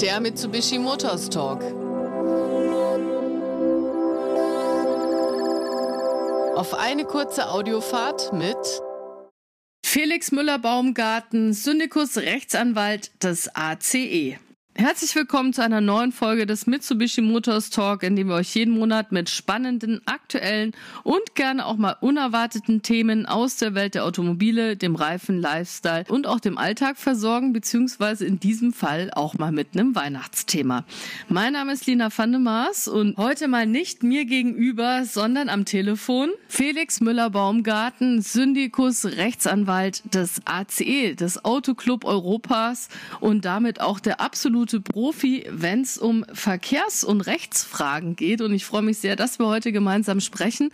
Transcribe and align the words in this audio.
Der 0.00 0.20
Mitsubishi 0.20 0.78
Motors 0.78 1.30
Talk. 1.30 1.62
Auf 6.56 6.74
eine 6.74 7.04
kurze 7.04 7.48
Audiofahrt 7.50 8.32
mit 8.32 8.56
Felix 9.84 10.32
Müller-Baumgarten, 10.32 11.52
Syndikus 11.52 12.16
Rechtsanwalt 12.16 13.10
des 13.22 13.54
ACE. 13.54 14.38
Herzlich 14.74 15.14
willkommen 15.14 15.52
zu 15.52 15.62
einer 15.62 15.82
neuen 15.82 16.12
Folge 16.12 16.46
des 16.46 16.66
Mitsubishi 16.66 17.20
Motors 17.20 17.68
Talk, 17.68 18.02
in 18.02 18.16
dem 18.16 18.28
wir 18.28 18.36
euch 18.36 18.54
jeden 18.54 18.72
Monat 18.72 19.12
mit 19.12 19.28
spannenden, 19.28 20.00
aktuellen 20.06 20.72
und 21.04 21.34
gerne 21.34 21.66
auch 21.66 21.76
mal 21.76 21.94
unerwarteten 22.00 22.80
Themen 22.80 23.26
aus 23.26 23.56
der 23.56 23.74
Welt 23.74 23.94
der 23.94 24.06
Automobile, 24.06 24.78
dem 24.78 24.96
Reifen, 24.96 25.38
Lifestyle 25.38 26.06
und 26.08 26.26
auch 26.26 26.40
dem 26.40 26.56
Alltag 26.56 26.96
versorgen, 26.96 27.52
beziehungsweise 27.52 28.24
in 28.24 28.40
diesem 28.40 28.72
Fall 28.72 29.10
auch 29.14 29.34
mal 29.34 29.52
mit 29.52 29.74
einem 29.74 29.94
Weihnachtsthema. 29.94 30.84
Mein 31.28 31.52
Name 31.52 31.74
ist 31.74 31.86
Lina 31.86 32.08
van 32.14 32.32
der 32.32 32.40
Maas 32.40 32.88
und 32.88 33.18
heute 33.18 33.48
mal 33.48 33.66
nicht 33.66 34.02
mir 34.02 34.24
gegenüber, 34.24 35.04
sondern 35.04 35.50
am 35.50 35.66
Telefon 35.66 36.30
Felix 36.48 37.02
Müller-Baumgarten, 37.02 38.22
Syndikus, 38.22 39.04
Rechtsanwalt 39.04 40.14
des 40.14 40.40
ACE, 40.46 41.14
des 41.14 41.44
Autoclub 41.44 42.06
Europas 42.06 42.88
und 43.20 43.44
damit 43.44 43.82
auch 43.82 44.00
der 44.00 44.22
absolute 44.22 44.61
absolute 44.62 44.80
Profi, 44.80 45.44
wenn 45.48 45.82
es 45.82 45.98
um 45.98 46.24
Verkehrs- 46.32 47.02
und 47.02 47.22
Rechtsfragen 47.22 48.14
geht. 48.14 48.40
Und 48.40 48.54
ich 48.54 48.64
freue 48.64 48.82
mich 48.82 48.98
sehr, 48.98 49.16
dass 49.16 49.40
wir 49.40 49.46
heute 49.46 49.72
gemeinsam 49.72 50.20
sprechen. 50.20 50.70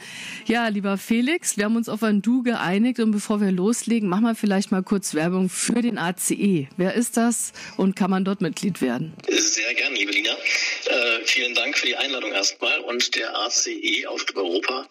Ja, 0.46 0.68
lieber 0.68 0.98
Felix, 0.98 1.56
wir 1.56 1.64
haben 1.64 1.76
uns 1.76 1.88
auf 1.88 2.02
ein 2.02 2.20
Du 2.20 2.42
geeinigt. 2.42 3.00
Und 3.00 3.12
bevor 3.12 3.40
wir 3.40 3.50
loslegen, 3.50 4.08
machen 4.08 4.24
wir 4.24 4.34
vielleicht 4.34 4.72
mal 4.72 4.82
kurz 4.82 5.14
Werbung 5.14 5.48
für 5.48 5.80
den 5.80 5.96
ACE. 5.96 6.68
Wer 6.76 6.94
ist 6.94 7.16
das 7.16 7.52
und 7.78 7.96
kann 7.96 8.10
man 8.10 8.26
dort 8.26 8.42
Mitglied 8.42 8.82
werden? 8.82 9.14
Sehr 9.26 9.72
gerne, 9.72 9.96
liebe 9.96 10.12
Lina. 10.12 10.32
Äh, 10.32 11.24
vielen 11.24 11.54
Dank 11.54 11.78
für 11.78 11.86
die 11.86 11.96
Einladung 11.96 12.32
erstmal. 12.32 12.80
Und 12.80 13.14
der 13.16 13.34
ACE 13.38 14.06
Autoclub 14.06 14.44
Europa 14.44 14.86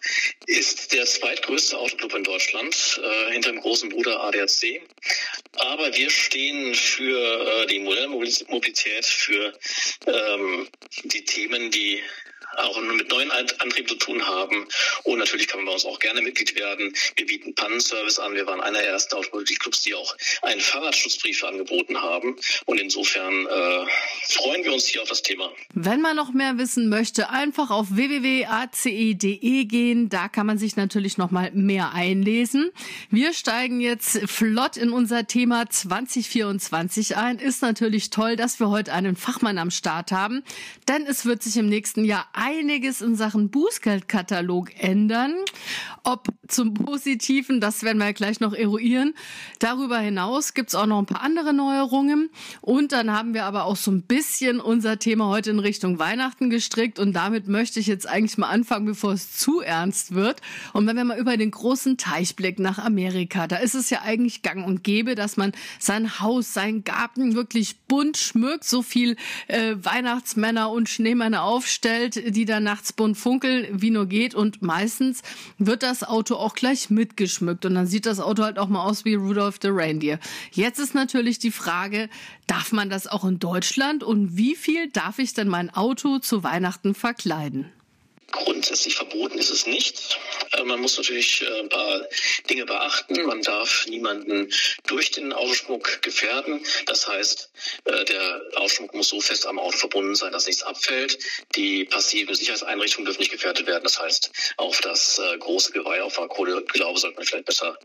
ist 0.46 0.92
der 0.92 1.04
zweitgrößte 1.06 1.78
Autoclub 1.78 2.14
in 2.14 2.24
Deutschland, 2.24 3.00
äh, 3.00 3.32
hinter 3.32 3.52
dem 3.52 3.60
großen 3.60 3.90
Bruder 3.90 4.20
ADAC. 4.24 4.80
Aber 5.56 5.94
wir 5.96 6.10
stehen 6.10 6.74
für 6.74 7.62
äh, 7.62 7.66
die 7.66 7.80
moderne 7.80 8.16
Mobilität, 8.88 9.06
für 9.06 9.52
ähm, 10.06 10.68
die 11.04 11.24
Themen, 11.24 11.70
die 11.70 12.02
auch 12.56 12.80
mit 12.80 13.10
neuen 13.10 13.30
Antrieben 13.30 13.88
zu 13.88 13.96
tun 13.96 14.26
haben. 14.26 14.66
Und 15.04 15.18
natürlich 15.18 15.48
kann 15.48 15.60
man 15.60 15.66
bei 15.66 15.72
uns 15.72 15.84
auch 15.84 15.98
gerne 15.98 16.22
Mitglied 16.22 16.54
werden. 16.56 16.92
Wir 17.16 17.26
bieten 17.26 17.54
Pannenservice 17.54 18.18
an. 18.18 18.34
Wir 18.34 18.46
waren 18.46 18.60
einer 18.60 18.78
der 18.78 18.88
ersten 18.88 19.14
Automobilclubs, 19.16 19.82
die 19.82 19.94
auch 19.94 20.16
einen 20.42 20.60
Fahrradschutzbrief 20.60 21.44
angeboten 21.44 22.00
haben. 22.00 22.36
Und 22.66 22.80
insofern 22.80 23.46
äh, 23.46 23.86
freuen 24.28 24.64
wir 24.64 24.72
uns 24.72 24.86
hier 24.86 25.02
auf 25.02 25.08
das 25.08 25.22
Thema. 25.22 25.52
Wenn 25.74 26.00
man 26.00 26.16
noch 26.16 26.32
mehr 26.32 26.58
wissen 26.58 26.88
möchte, 26.88 27.30
einfach 27.30 27.70
auf 27.70 27.86
www.ace.de 27.90 29.64
gehen. 29.64 30.08
Da 30.08 30.28
kann 30.28 30.46
man 30.46 30.58
sich 30.58 30.76
natürlich 30.76 31.18
noch 31.18 31.30
mal 31.30 31.50
mehr 31.52 31.92
einlesen. 31.92 32.70
Wir 33.10 33.32
steigen 33.32 33.80
jetzt 33.80 34.18
flott 34.28 34.76
in 34.76 34.90
unser 34.90 35.26
Thema 35.26 35.68
2024 35.68 37.16
ein. 37.16 37.38
Ist 37.38 37.62
natürlich 37.62 38.10
toll, 38.10 38.36
dass 38.36 38.60
wir 38.60 38.70
heute 38.70 38.92
einen 38.92 39.16
Fachmann 39.16 39.58
am 39.58 39.70
Start 39.70 40.12
haben, 40.12 40.42
denn 40.88 41.06
es 41.06 41.24
wird 41.24 41.42
sich 41.42 41.56
im 41.56 41.68
nächsten 41.68 42.04
Jahr 42.04 42.28
einiges 42.38 43.02
in 43.02 43.16
Sachen 43.16 43.50
Bußgeldkatalog 43.50 44.70
ändern. 44.78 45.34
Ob 46.04 46.28
zum 46.46 46.72
Positiven, 46.72 47.60
das 47.60 47.82
werden 47.82 47.98
wir 47.98 48.12
gleich 48.12 48.40
noch 48.40 48.54
eruieren. 48.54 49.14
Darüber 49.58 49.98
hinaus 49.98 50.54
gibt's 50.54 50.74
auch 50.74 50.86
noch 50.86 51.00
ein 51.00 51.06
paar 51.06 51.22
andere 51.22 51.52
Neuerungen. 51.52 52.30
Und 52.60 52.92
dann 52.92 53.12
haben 53.12 53.34
wir 53.34 53.44
aber 53.44 53.64
auch 53.64 53.76
so 53.76 53.90
ein 53.90 54.02
bisschen 54.02 54.60
unser 54.60 54.98
Thema 54.98 55.26
heute 55.28 55.50
in 55.50 55.58
Richtung 55.58 55.98
Weihnachten 55.98 56.48
gestrickt. 56.48 56.98
Und 56.98 57.12
damit 57.12 57.48
möchte 57.48 57.80
ich 57.80 57.88
jetzt 57.88 58.08
eigentlich 58.08 58.38
mal 58.38 58.48
anfangen, 58.48 58.86
bevor 58.86 59.12
es 59.12 59.36
zu 59.36 59.60
ernst 59.60 60.14
wird. 60.14 60.40
Und 60.72 60.86
wenn 60.86 60.96
wir 60.96 61.04
mal 61.04 61.18
über 61.18 61.36
den 61.36 61.50
großen 61.50 61.98
Teichblick 61.98 62.58
nach 62.58 62.78
Amerika, 62.78 63.46
da 63.46 63.56
ist 63.56 63.74
es 63.74 63.90
ja 63.90 64.02
eigentlich 64.02 64.42
gang 64.42 64.64
und 64.64 64.84
gäbe, 64.84 65.16
dass 65.16 65.36
man 65.36 65.52
sein 65.80 66.20
Haus, 66.20 66.54
seinen 66.54 66.84
Garten 66.84 67.34
wirklich 67.34 67.80
bunt 67.80 68.16
schmückt, 68.16 68.64
so 68.64 68.82
viel 68.82 69.16
äh, 69.48 69.74
Weihnachtsmänner 69.76 70.70
und 70.70 70.88
Schneemänner 70.88 71.42
aufstellt, 71.42 72.16
die 72.30 72.44
da 72.44 72.60
nachts 72.60 72.92
bunt 72.92 73.16
funkeln, 73.16 73.66
wie 73.70 73.90
nur 73.90 74.06
geht. 74.06 74.34
Und 74.34 74.62
meistens 74.62 75.22
wird 75.58 75.82
das 75.82 76.02
Auto 76.02 76.36
auch 76.36 76.54
gleich 76.54 76.90
mitgeschmückt. 76.90 77.64
Und 77.64 77.74
dann 77.74 77.86
sieht 77.86 78.06
das 78.06 78.20
Auto 78.20 78.42
halt 78.42 78.58
auch 78.58 78.68
mal 78.68 78.84
aus 78.84 79.04
wie 79.04 79.14
Rudolph 79.14 79.58
the 79.62 79.68
Reindeer. 79.70 80.18
Jetzt 80.52 80.78
ist 80.78 80.94
natürlich 80.94 81.38
die 81.38 81.50
Frage, 81.50 82.08
darf 82.46 82.72
man 82.72 82.90
das 82.90 83.06
auch 83.06 83.24
in 83.24 83.38
Deutschland? 83.38 84.02
Und 84.02 84.36
wie 84.36 84.54
viel 84.54 84.88
darf 84.88 85.18
ich 85.18 85.34
denn 85.34 85.48
mein 85.48 85.70
Auto 85.70 86.18
zu 86.18 86.42
Weihnachten 86.42 86.94
verkleiden? 86.94 87.70
Grundsätzlich 88.30 88.96
verboten 88.96 89.38
ist 89.38 89.50
es 89.50 89.66
nicht. 89.66 90.07
Äh, 90.68 90.72
man 90.72 90.80
muss 90.80 90.96
natürlich 90.96 91.42
äh, 91.42 91.60
ein 91.60 91.68
paar 91.68 92.06
Dinge 92.48 92.66
beachten. 92.66 93.22
Man 93.26 93.42
darf 93.42 93.86
niemanden 93.86 94.52
durch 94.86 95.10
den 95.10 95.32
Autoschmuck 95.32 96.02
gefährden. 96.02 96.60
Das 96.86 97.08
heißt, 97.08 97.50
äh, 97.84 98.04
der 98.04 98.42
Autoschmuck 98.56 98.94
muss 98.94 99.08
so 99.08 99.20
fest 99.20 99.46
am 99.46 99.58
Auto 99.58 99.76
verbunden 99.76 100.14
sein, 100.14 100.32
dass 100.32 100.46
nichts 100.46 100.62
abfällt. 100.62 101.18
Die 101.54 101.84
passiven 101.84 102.34
Sicherheitseinrichtungen 102.34 103.06
dürfen 103.06 103.20
nicht 103.20 103.32
gefährdet 103.32 103.66
werden. 103.66 103.84
Das 103.84 103.98
heißt, 103.98 104.30
auf 104.56 104.80
das 104.80 105.20
große 105.38 105.72
Geweih, 105.72 106.02
auf 106.02 106.16
Kohleglaube 106.28 106.98
sollte 106.98 107.16
man 107.16 107.26
vielleicht 107.26 107.46
besser 107.46 107.78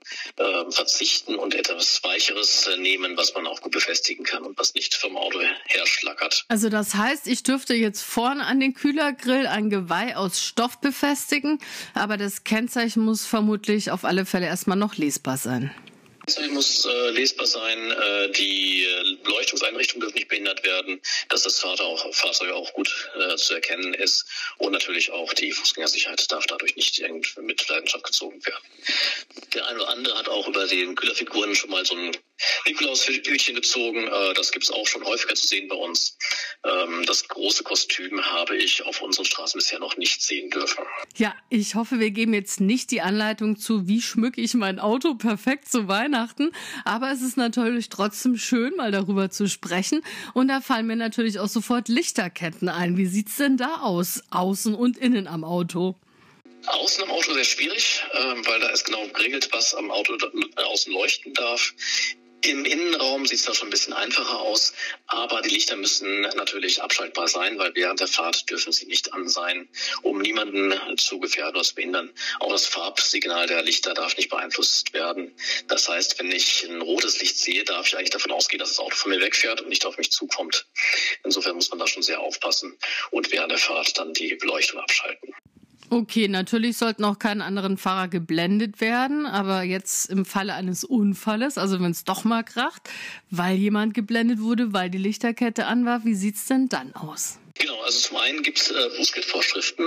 verzichten 0.69 1.35
und 1.35 1.55
etwas 1.55 2.03
Weicheres 2.03 2.69
nehmen, 2.77 3.15
was 3.17 3.33
man 3.33 3.47
auch 3.47 3.61
gut 3.61 3.71
befestigen 3.71 4.25
kann 4.25 4.43
und 4.43 4.57
was 4.57 4.73
nicht 4.73 4.93
vom 4.95 5.17
Auto 5.17 5.39
her 5.39 5.85
schlackert. 5.85 6.45
Also 6.47 6.69
das 6.69 6.95
heißt, 6.95 7.27
ich 7.27 7.43
dürfte 7.43 7.73
jetzt 7.73 8.01
vorne 8.01 8.45
an 8.45 8.59
den 8.59 8.73
Kühlergrill 8.73 9.47
ein 9.47 9.69
Geweih 9.69 10.15
aus 10.15 10.43
Stoff 10.43 10.79
befestigen, 10.81 11.59
aber 11.93 12.17
das 12.17 12.43
Kennzeichen 12.43 12.72
muss 12.95 13.25
vermutlich 13.25 13.91
auf 13.91 14.05
alle 14.05 14.25
Fälle 14.25 14.47
erstmal 14.47 14.77
noch 14.77 14.97
lesbar 14.97 15.37
sein. 15.37 15.71
Es 16.25 16.39
muss 16.51 16.85
äh, 16.85 17.09
lesbar 17.09 17.45
sein, 17.45 17.91
äh, 17.91 18.31
die 18.31 18.85
äh, 18.85 19.17
Beleuchtungseinrichtungen 19.23 20.01
dürfen 20.01 20.15
nicht 20.15 20.29
behindert 20.29 20.63
werden, 20.63 21.01
dass 21.27 21.43
das 21.43 21.59
Fahrzeug 21.59 21.85
auch, 21.87 22.13
Fahrzeug 22.13 22.51
auch 22.51 22.71
gut 22.73 23.09
äh, 23.19 23.35
zu 23.35 23.55
erkennen 23.55 23.93
ist 23.93 24.25
und 24.57 24.71
natürlich 24.71 25.11
auch 25.11 25.33
die 25.33 25.51
Fußgängersicherheit 25.51 26.31
darf 26.31 26.45
dadurch 26.45 26.77
nicht 26.77 27.03
mit 27.41 27.67
Leidenschaft 27.67 28.05
gezogen 28.05 28.39
werden. 28.45 28.63
Der 29.53 29.67
eine 29.67 29.79
oder 29.79 29.89
andere 29.89 30.17
hat 30.17 30.29
auch 30.29 30.47
über 30.47 30.65
den 30.65 30.95
Kühlerfiguren 30.95 31.55
schon 31.55 31.71
mal 31.71 31.85
so 31.85 31.95
ein 31.95 32.11
Nikolaushütchen 32.65 33.55
gezogen. 33.55 34.07
Äh, 34.07 34.33
das 34.33 34.51
gibt 34.51 34.65
es 34.65 34.71
auch 34.71 34.87
schon 34.87 35.03
häufiger 35.03 35.35
zu 35.35 35.47
sehen 35.47 35.67
bei 35.67 35.75
uns. 35.75 36.17
Ähm, 36.65 37.03
das 37.05 37.27
große 37.27 37.63
Kostüm 37.63 38.23
habe 38.23 38.57
ich 38.57 38.85
auf 38.85 39.01
unseren 39.01 39.25
Straßen 39.25 39.57
bisher 39.57 39.79
noch 39.79 39.97
nicht 39.97 40.21
sehen 40.21 40.49
dürfen. 40.49 40.83
Ja, 41.15 41.35
ich 41.49 41.75
hoffe, 41.75 41.99
wir 41.99 42.11
geben 42.11 42.33
jetzt 42.33 42.59
nicht 42.59 42.91
die 42.91 43.01
Anleitung 43.01 43.57
zu, 43.57 43.87
wie 43.87 44.01
schmücke 44.01 44.41
ich 44.41 44.53
mein 44.53 44.79
Auto 44.79 45.15
perfekt 45.15 45.69
zu 45.69 45.87
Weihnachten. 45.87 46.51
Aber 46.85 47.11
es 47.11 47.21
ist 47.21 47.37
natürlich 47.37 47.89
trotzdem 47.89 48.37
schön, 48.37 48.75
mal 48.75 48.91
darüber 48.91 49.29
zu 49.29 49.47
sprechen. 49.47 50.03
Und 50.33 50.47
da 50.47 50.61
fallen 50.61 50.87
mir 50.87 50.95
natürlich 50.95 51.39
auch 51.39 51.49
sofort 51.49 51.87
Lichterketten 51.87 52.69
ein. 52.69 52.97
Wie 52.97 53.05
sieht's 53.05 53.37
denn 53.37 53.57
da 53.57 53.81
aus, 53.81 54.23
außen 54.31 54.75
und 54.75 54.97
innen 54.97 55.27
am 55.27 55.43
Auto? 55.43 55.95
Außen 56.65 57.03
am 57.03 57.11
Auto 57.11 57.33
sehr 57.33 57.43
schwierig, 57.43 58.03
ähm, 58.13 58.45
weil 58.45 58.59
da 58.61 58.69
ist 58.69 58.85
genau 58.85 59.05
geregelt, 59.07 59.49
was 59.51 59.75
am 59.75 59.91
Auto 59.91 60.17
außen 60.55 60.93
leuchten 60.93 61.33
darf. 61.33 61.73
Im 62.45 62.65
Innenraum 62.65 63.25
sieht 63.25 63.39
es 63.39 63.45
da 63.45 63.53
schon 63.53 63.69
ein 63.69 63.71
bisschen 63.71 63.93
einfacher 63.93 64.37
aus, 64.37 64.73
aber 65.07 65.41
die 65.41 65.49
Lichter 65.49 65.77
müssen 65.77 66.21
natürlich 66.35 66.81
abschaltbar 66.81 67.29
sein, 67.29 67.57
weil 67.57 67.73
während 67.73 68.01
der 68.01 68.09
Fahrt 68.09 68.49
dürfen 68.49 68.73
sie 68.73 68.85
nicht 68.85 69.13
an 69.13 69.29
sein, 69.29 69.69
um 70.01 70.19
niemanden 70.19 70.73
zu 70.97 71.19
gefährden 71.19 71.55
oder 71.55 71.63
zu 71.63 71.75
behindern. 71.75 72.11
Auch 72.41 72.51
das 72.51 72.65
Farbsignal 72.65 73.47
der 73.47 73.63
Lichter 73.63 73.93
darf 73.93 74.17
nicht 74.17 74.29
beeinflusst 74.29 74.93
werden. 74.93 75.33
Das 75.69 75.87
heißt, 75.87 76.19
wenn 76.19 76.31
ich 76.33 76.65
ein 76.67 76.81
rotes 76.81 77.21
Licht 77.21 77.37
sehe, 77.37 77.63
darf 77.63 77.87
ich 77.87 77.97
eigentlich 77.97 78.09
davon 78.09 78.33
ausgehen, 78.33 78.59
dass 78.59 78.69
das 78.69 78.79
Auto 78.79 78.95
von 78.95 79.11
mir 79.11 79.21
wegfährt 79.21 79.61
und 79.61 79.69
nicht 79.69 79.85
auf 79.85 79.97
mich 79.97 80.11
zukommt. 80.11 80.65
Insofern 81.23 81.55
muss 81.55 81.69
man 81.69 81.79
da 81.79 81.87
schon 81.87 82.03
sehr 82.03 82.19
aufpassen 82.19 82.77
und 83.11 83.31
während 83.31 83.51
der 83.51 83.59
Fahrt 83.59 83.97
dann 83.97 84.11
die 84.13 84.35
Beleuchtung 84.35 84.81
abschalten. 84.81 85.33
Okay, 85.93 86.27
natürlich 86.27 86.77
sollten 86.77 87.03
auch 87.03 87.19
keine 87.19 87.43
anderen 87.43 87.77
Fahrer 87.77 88.07
geblendet 88.07 88.81
werden, 88.81 89.27
aber 89.27 89.61
jetzt 89.61 90.09
im 90.09 90.25
Falle 90.25 90.55
eines 90.55 90.83
Unfalles, 90.83 91.59
also 91.59 91.79
wenn 91.79 91.91
es 91.91 92.03
doch 92.03 92.23
mal 92.23 92.41
kracht, 92.41 92.89
weil 93.29 93.57
jemand 93.57 93.93
geblendet 93.93 94.39
wurde, 94.39 94.73
weil 94.73 94.89
die 94.89 94.97
Lichterkette 94.97 95.67
an 95.67 95.85
war, 95.85 96.03
wie 96.03 96.15
sieht's 96.15 96.47
denn 96.47 96.67
dann 96.67 96.95
aus? 96.95 97.37
Genau, 97.59 97.79
also 97.83 97.99
zum 97.99 98.17
einen 98.17 98.41
gibt 98.41 98.59
es 98.59 98.71
äh, 98.71 98.89
Bußgeldvorschriften. 98.97 99.85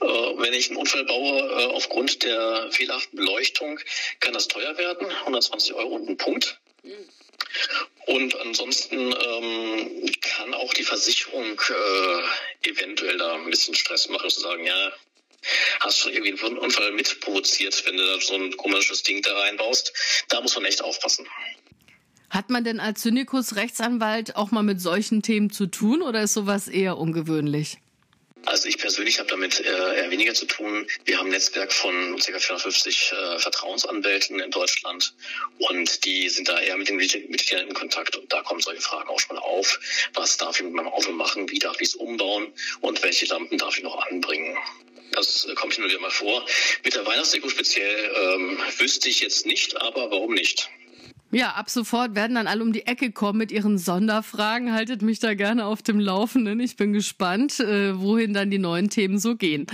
Äh, 0.00 0.04
wenn 0.04 0.52
ich 0.52 0.70
einen 0.70 0.78
Unfall 0.78 1.04
baue 1.04 1.38
äh, 1.38 1.66
aufgrund 1.66 2.24
der 2.24 2.66
fehlerhaften 2.72 3.16
Beleuchtung, 3.16 3.78
kann 4.18 4.34
das 4.34 4.48
teuer 4.48 4.76
werden, 4.76 5.06
120 5.26 5.74
Euro 5.74 5.94
und 5.94 6.08
ein 6.08 6.16
Punkt. 6.16 6.58
Und 8.06 8.36
ansonsten 8.40 8.98
ähm, 8.98 10.12
kann 10.20 10.54
auch 10.54 10.74
die 10.74 10.82
Versicherung 10.82 11.44
äh, 11.44 12.68
eventuell 12.68 13.16
da 13.16 13.34
ein 13.34 13.48
bisschen 13.48 13.76
Stress 13.76 14.08
machen, 14.08 14.28
zu 14.28 14.40
sagen, 14.40 14.66
ja, 14.66 14.92
hast 15.80 15.98
schon 15.98 16.12
irgendwie 16.12 16.40
einen 16.44 16.58
Unfall 16.58 16.92
mit 16.92 17.20
provoziert, 17.20 17.82
wenn 17.86 17.96
du 17.96 18.04
da 18.04 18.20
so 18.20 18.34
ein 18.34 18.56
komisches 18.56 19.02
Ding 19.02 19.22
da 19.22 19.36
reinbaust. 19.38 19.92
Da 20.28 20.40
muss 20.40 20.54
man 20.54 20.64
echt 20.64 20.82
aufpassen. 20.82 21.26
Hat 22.30 22.50
man 22.50 22.64
denn 22.64 22.80
als 22.80 23.02
Syndikus 23.02 23.56
Rechtsanwalt 23.56 24.36
auch 24.36 24.50
mal 24.50 24.62
mit 24.62 24.80
solchen 24.80 25.22
Themen 25.22 25.50
zu 25.50 25.66
tun 25.66 26.02
oder 26.02 26.22
ist 26.22 26.34
sowas 26.34 26.68
eher 26.68 26.98
ungewöhnlich? 26.98 27.78
Also 28.46 28.68
ich 28.68 28.78
persönlich 28.78 29.18
habe 29.18 29.28
damit 29.28 29.60
äh, 29.60 29.96
eher 29.96 30.10
weniger 30.10 30.32
zu 30.32 30.46
tun. 30.46 30.86
Wir 31.04 31.18
haben 31.18 31.26
ein 31.26 31.32
Netzwerk 31.32 31.72
von 31.72 32.16
ca. 32.16 32.38
450 32.38 33.12
äh, 33.12 33.38
Vertrauensanwälten 33.40 34.38
in 34.38 34.50
Deutschland 34.52 35.14
und 35.58 36.04
die 36.04 36.28
sind 36.28 36.48
da 36.48 36.60
eher 36.60 36.76
mit 36.76 36.88
den 36.88 36.96
Mitgliedern 36.96 37.66
in 37.66 37.74
Kontakt 37.74 38.16
und 38.16 38.32
da 38.32 38.42
kommen 38.42 38.60
solche 38.60 38.82
Fragen 38.82 39.08
auch 39.08 39.18
schon 39.18 39.34
mal 39.34 39.42
auf. 39.42 39.80
Was 40.14 40.36
darf 40.36 40.60
ich 40.60 40.64
mit 40.64 40.74
meinem 40.74 40.88
Auto 40.88 41.10
machen? 41.10 41.50
Wie 41.50 41.58
darf 41.58 41.80
ich 41.80 41.88
es 41.88 41.94
umbauen? 41.96 42.52
Und 42.82 43.02
welche 43.02 43.26
Lampen 43.26 43.58
darf 43.58 43.76
ich 43.78 43.82
noch 43.82 43.98
anbringen? 44.06 44.56
Das 45.12 45.46
kommt 45.54 45.74
hin 45.74 45.84
und 45.84 45.90
wieder 45.90 46.00
mal 46.00 46.10
vor. 46.10 46.44
Mit 46.84 46.94
der 46.94 47.06
Weihnachtsdeko 47.06 47.48
speziell 47.48 48.10
ähm, 48.14 48.58
wüsste 48.78 49.08
ich 49.08 49.20
jetzt 49.20 49.46
nicht, 49.46 49.80
aber 49.80 50.10
warum 50.10 50.34
nicht? 50.34 50.70
Ja, 51.32 51.50
ab 51.50 51.68
sofort 51.68 52.14
werden 52.14 52.36
dann 52.36 52.46
alle 52.46 52.62
um 52.62 52.72
die 52.72 52.86
Ecke 52.86 53.10
kommen 53.10 53.38
mit 53.38 53.50
ihren 53.50 53.78
Sonderfragen. 53.78 54.72
Haltet 54.72 55.02
mich 55.02 55.18
da 55.18 55.34
gerne 55.34 55.66
auf 55.66 55.82
dem 55.82 55.98
Laufenden. 55.98 56.60
Ich 56.60 56.76
bin 56.76 56.92
gespannt, 56.92 57.58
äh, 57.60 57.98
wohin 57.98 58.32
dann 58.32 58.50
die 58.50 58.58
neuen 58.58 58.90
Themen 58.90 59.18
so 59.18 59.34
gehen. 59.36 59.66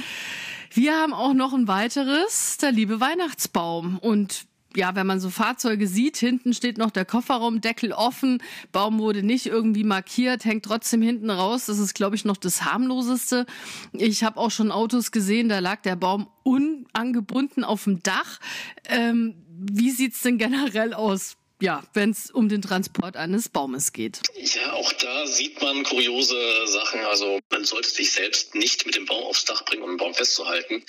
Wir 0.72 0.94
haben 0.96 1.12
auch 1.12 1.34
noch 1.34 1.52
ein 1.52 1.68
weiteres, 1.68 2.56
der 2.56 2.72
liebe 2.72 3.00
Weihnachtsbaum. 3.00 3.98
Und 3.98 4.46
ja, 4.76 4.94
wenn 4.94 5.06
man 5.06 5.20
so 5.20 5.30
Fahrzeuge 5.30 5.86
sieht, 5.86 6.16
hinten 6.16 6.52
steht 6.52 6.78
noch 6.78 6.90
der 6.90 7.04
Kofferraumdeckel 7.04 7.92
offen, 7.92 8.42
Baum 8.72 8.98
wurde 8.98 9.22
nicht 9.22 9.46
irgendwie 9.46 9.84
markiert, 9.84 10.44
hängt 10.44 10.64
trotzdem 10.64 11.02
hinten 11.02 11.30
raus. 11.30 11.66
Das 11.66 11.78
ist, 11.78 11.94
glaube 11.94 12.16
ich, 12.16 12.24
noch 12.24 12.36
das 12.36 12.64
harmloseste. 12.64 13.46
Ich 13.92 14.24
habe 14.24 14.38
auch 14.38 14.50
schon 14.50 14.72
Autos 14.72 15.12
gesehen, 15.12 15.48
da 15.48 15.58
lag 15.58 15.82
der 15.82 15.96
Baum 15.96 16.28
unangebunden 16.42 17.64
auf 17.64 17.84
dem 17.84 18.02
Dach. 18.02 18.40
Ähm, 18.88 19.34
wie 19.48 19.90
sieht's 19.90 20.22
denn 20.22 20.38
generell 20.38 20.94
aus? 20.94 21.36
Ja, 21.62 21.84
wenn 21.94 22.10
es 22.10 22.30
um 22.30 22.48
den 22.48 22.60
Transport 22.60 23.16
eines 23.16 23.48
Baumes 23.48 23.92
geht. 23.92 24.20
Ja, 24.34 24.72
auch 24.72 24.92
da 24.94 25.26
sieht 25.28 25.62
man 25.62 25.84
kuriose 25.84 26.66
Sachen. 26.66 27.00
Also 27.04 27.38
man 27.50 27.64
sollte 27.64 27.88
sich 27.88 28.10
selbst 28.10 28.56
nicht 28.56 28.84
mit 28.84 28.96
dem 28.96 29.06
Baum 29.06 29.22
aufs 29.22 29.44
Dach 29.44 29.64
bringen, 29.64 29.84
um 29.84 29.90
den 29.90 29.96
Baum 29.96 30.12
festzuhalten. 30.12 30.84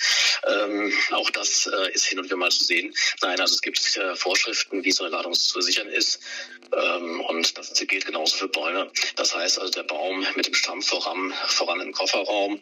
Ähm, 0.46 0.92
auch 1.12 1.30
das 1.30 1.66
äh, 1.68 1.92
ist 1.92 2.06
hin 2.06 2.18
und 2.18 2.24
wieder 2.24 2.36
mal 2.36 2.50
zu 2.50 2.64
sehen. 2.64 2.92
Nein, 3.22 3.38
also 3.40 3.54
es 3.54 3.62
gibt 3.62 3.96
äh, 3.96 4.16
Vorschriften, 4.16 4.84
wie 4.84 4.90
so 4.90 5.04
eine 5.04 5.12
Ladung 5.12 5.32
zu 5.32 5.60
sichern 5.60 5.88
ist. 5.88 6.18
Ähm, 6.72 7.20
und 7.20 7.56
das 7.56 7.72
gilt 7.74 8.06
genauso 8.06 8.36
für 8.36 8.48
Bäume. 8.48 8.90
Das 9.14 9.34
heißt 9.34 9.60
also, 9.60 9.72
der 9.72 9.84
Baum 9.84 10.26
mit 10.34 10.48
dem 10.48 10.54
Stamm 10.54 10.82
voran, 10.82 11.32
voran 11.46 11.78
den 11.78 11.92
Kofferraum. 11.92 12.60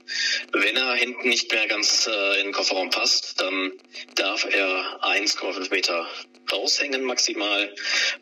Wenn 0.52 0.76
er 0.76 0.94
hinten 0.94 1.30
nicht 1.30 1.50
mehr 1.50 1.66
ganz 1.66 2.06
äh, 2.06 2.40
in 2.40 2.48
den 2.48 2.52
Kofferraum 2.52 2.90
passt, 2.90 3.40
dann 3.40 3.72
darf 4.16 4.44
er 4.44 5.00
1,5 5.02 5.70
Meter 5.70 6.06
raushängen 6.50 7.02
maximal, 7.04 7.74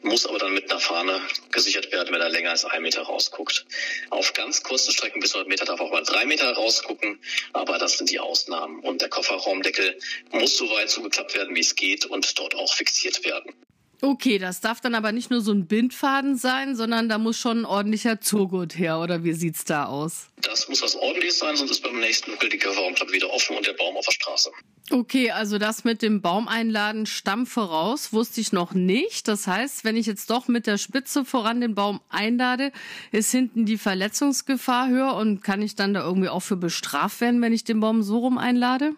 muss 0.02 0.26
aber 0.26 0.38
dann 0.38 0.52
mit 0.54 0.70
einer 0.70 0.80
Fahne 0.80 1.20
gesichert 1.50 1.92
werden, 1.92 2.12
wenn 2.14 2.20
er 2.20 2.28
länger 2.28 2.50
als 2.50 2.64
ein 2.64 2.82
Meter 2.82 3.02
rausguckt. 3.02 3.66
Auf 4.10 4.32
ganz 4.32 4.62
kurzen 4.62 4.92
Strecken 4.92 5.20
bis 5.20 5.34
100 5.34 5.48
Meter 5.48 5.64
darf 5.64 5.80
auch 5.80 5.90
mal 5.90 6.02
drei 6.02 6.24
Meter 6.24 6.52
rausgucken, 6.52 7.20
aber 7.52 7.78
das 7.78 7.98
sind 7.98 8.10
die 8.10 8.20
Ausnahmen. 8.20 8.80
Und 8.80 9.00
der 9.00 9.08
Kofferraumdeckel 9.08 9.98
muss 10.32 10.56
so 10.56 10.70
weit 10.70 10.90
zugeklappt 10.90 11.34
werden, 11.34 11.54
wie 11.54 11.60
es 11.60 11.74
geht 11.74 12.06
und 12.06 12.38
dort 12.38 12.54
auch 12.54 12.72
fixiert 12.74 13.24
werden. 13.24 13.54
Okay, 14.02 14.38
das 14.38 14.61
darf 14.61 14.81
dann 14.81 14.94
aber 14.94 15.12
nicht 15.12 15.31
nur 15.31 15.43
so 15.43 15.52
ein 15.52 15.67
Bindfaden 15.67 16.37
sein, 16.37 16.75
sondern 16.75 17.08
da 17.08 17.19
muss 17.19 17.37
schon 17.37 17.61
ein 17.61 17.64
ordentlicher 17.67 18.20
Zurgurt 18.20 18.79
her, 18.79 18.99
oder 18.99 19.25
wie 19.25 19.35
sieht's 19.35 19.64
da 19.64 19.87
aus? 19.87 20.29
Das 20.41 20.69
muss 20.69 20.82
was 20.82 20.97
ordentliches 20.97 21.38
sein, 21.38 21.56
sonst 21.56 21.70
ist 21.70 21.82
beim 21.82 22.00
nächsten 22.00 22.31
Ruckel 22.31 22.49
die 22.49 22.58
Kofferraumklappe 22.58 23.12
wieder 23.12 23.31
offen 23.31 23.56
und 23.56 23.67
der 23.67 23.75
Baum 23.75 23.97
auf 23.97 24.06
der 24.06 24.12
Straße. 24.12 24.50
Okay, 24.91 25.31
also 25.31 25.58
das 25.58 25.85
mit 25.85 26.02
dem 26.02 26.23
Baum 26.23 26.49
einladen 26.49 27.06
stammt 27.06 27.49
voraus, 27.49 28.12
wusste 28.12 28.41
ich 28.41 28.52
noch 28.52 28.73
nicht. 28.73 29.29
Das 29.29 29.47
heißt, 29.47 29.85
wenn 29.85 29.97
ich 29.97 30.06
jetzt 30.06 30.31
doch 30.31 30.49
mit 30.49 30.67
der 30.67 30.79
Spitze 30.79 31.25
voran 31.25 31.61
den 31.61 31.75
Baum 31.75 32.00
einlade, 32.08 32.73
ist 33.12 33.31
hinten 33.31 33.67
die 33.67 33.79
Verletzungsgefahr 33.79 34.88
höher 34.88 35.14
und 35.14 35.44
kann 35.44 35.62
ich 35.62 35.76
dann 35.76 35.94
da 35.94 36.02
irgendwie 36.02 36.29
auch 36.29 36.41
für 36.41 36.56
bestraft 36.56 37.20
werden, 37.20 37.43
wenn 37.43 37.52
ich 37.52 37.64
den 37.64 37.81
Baum 37.81 38.02
so 38.02 38.19
rum 38.19 38.38
einlade? 38.38 38.94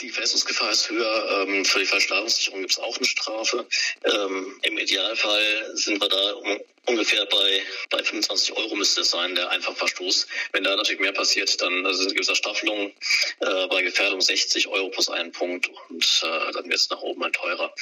Die 0.00 0.08
Verletzungsgefahr 0.10 0.70
ist 0.70 0.90
höher. 0.90 1.46
Ähm, 1.46 1.64
für 1.64 1.80
die 1.80 1.86
Falschladungssicherung 1.86 2.60
gibt 2.60 2.72
es 2.72 2.78
auch 2.78 2.96
eine 2.96 3.06
Strafe. 3.06 3.66
Ähm, 4.04 4.58
Im 4.62 4.78
Idealfall 4.78 5.70
sind 5.74 6.00
wir 6.00 6.08
da 6.08 6.32
um, 6.32 6.60
ungefähr 6.90 7.24
bei, 7.26 7.62
bei 7.90 8.02
25 8.02 8.56
Euro 8.56 8.74
müsste 8.74 9.02
es 9.02 9.10
sein, 9.10 9.34
der 9.34 9.48
Einfachverstoß. 9.50 10.26
Wenn 10.52 10.64
da 10.64 10.74
natürlich 10.76 11.00
mehr 11.00 11.12
passiert, 11.12 11.60
dann 11.62 11.86
also 11.86 12.06
gibt 12.08 12.28
es 12.28 12.36
Staffelung 12.36 12.92
äh, 13.40 13.66
bei 13.68 13.82
Gefährdung 13.82 14.20
60 14.20 14.66
Euro 14.68 14.88
plus 14.88 15.08
einen 15.08 15.30
Punkt 15.30 15.70
und 15.88 16.22
äh, 16.24 16.52
dann 16.52 16.64
wird 16.64 16.80
es 16.80 16.90
nach 16.90 17.00
oben 17.00 17.22
ein 17.24 17.32
teurer. 17.32 17.72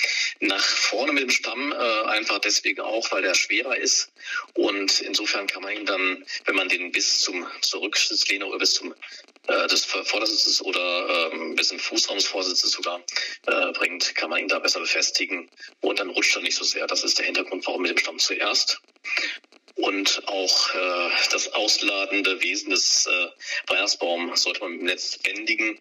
Nach 0.41 0.65
vorne 0.65 1.13
mit 1.13 1.23
dem 1.23 1.31
Stamm 1.31 1.73
äh, 1.73 1.77
einfach 2.09 2.39
deswegen 2.41 2.81
auch, 2.81 3.11
weil 3.11 3.23
der 3.23 3.35
schwerer 3.35 3.77
ist 3.77 4.13
und 4.55 5.01
insofern 5.01 5.47
kann 5.47 5.63
man 5.63 5.77
ihn 5.77 5.87
dann, 5.87 6.25
wenn 6.45 6.57
man 6.57 6.69
den 6.69 6.93
bis 6.93 7.21
zum 7.21 7.47
zur 7.63 7.83
Rücksitzlehne 7.83 8.45
oder 8.47 8.59
bis 8.59 8.75
zum 8.75 8.95
äh, 9.49 9.67
des 9.69 9.85
Vordersitzes 9.87 10.63
oder 10.63 11.31
ähm, 11.33 11.55
bis 11.55 11.69
zum 11.69 11.79
Fußraumsvorsitzes 11.79 12.71
sogar 12.71 13.01
äh, 13.47 13.73
bringt, 13.73 14.15
kann 14.15 14.29
man 14.29 14.41
ihn 14.41 14.49
da 14.49 14.59
besser 14.59 14.81
befestigen 14.81 15.49
und 15.81 15.99
dann 15.99 16.11
rutscht 16.11 16.37
er 16.37 16.43
nicht 16.43 16.57
so 16.57 16.65
sehr. 16.65 16.87
Das 16.87 17.03
ist 17.03 17.19
der 17.19 17.27
Hintergrund, 17.27 17.67
warum 17.67 17.83
mit 17.83 17.91
dem 17.91 17.99
Stamm 17.99 18.19
zuerst 18.19 18.81
und 19.79 20.23
auch 20.27 20.75
äh, 20.75 21.11
das 21.31 21.53
ausladende 21.53 22.43
Wesen 22.43 22.71
des 22.71 23.07
äh, 23.07 23.73
Weihnachtsbaums 23.73 24.43
sollte 24.43 24.61
man 24.61 24.73
mit 24.73 24.81
dem 24.81 24.87
Netz 24.87 25.19
bändigen, 25.19 25.79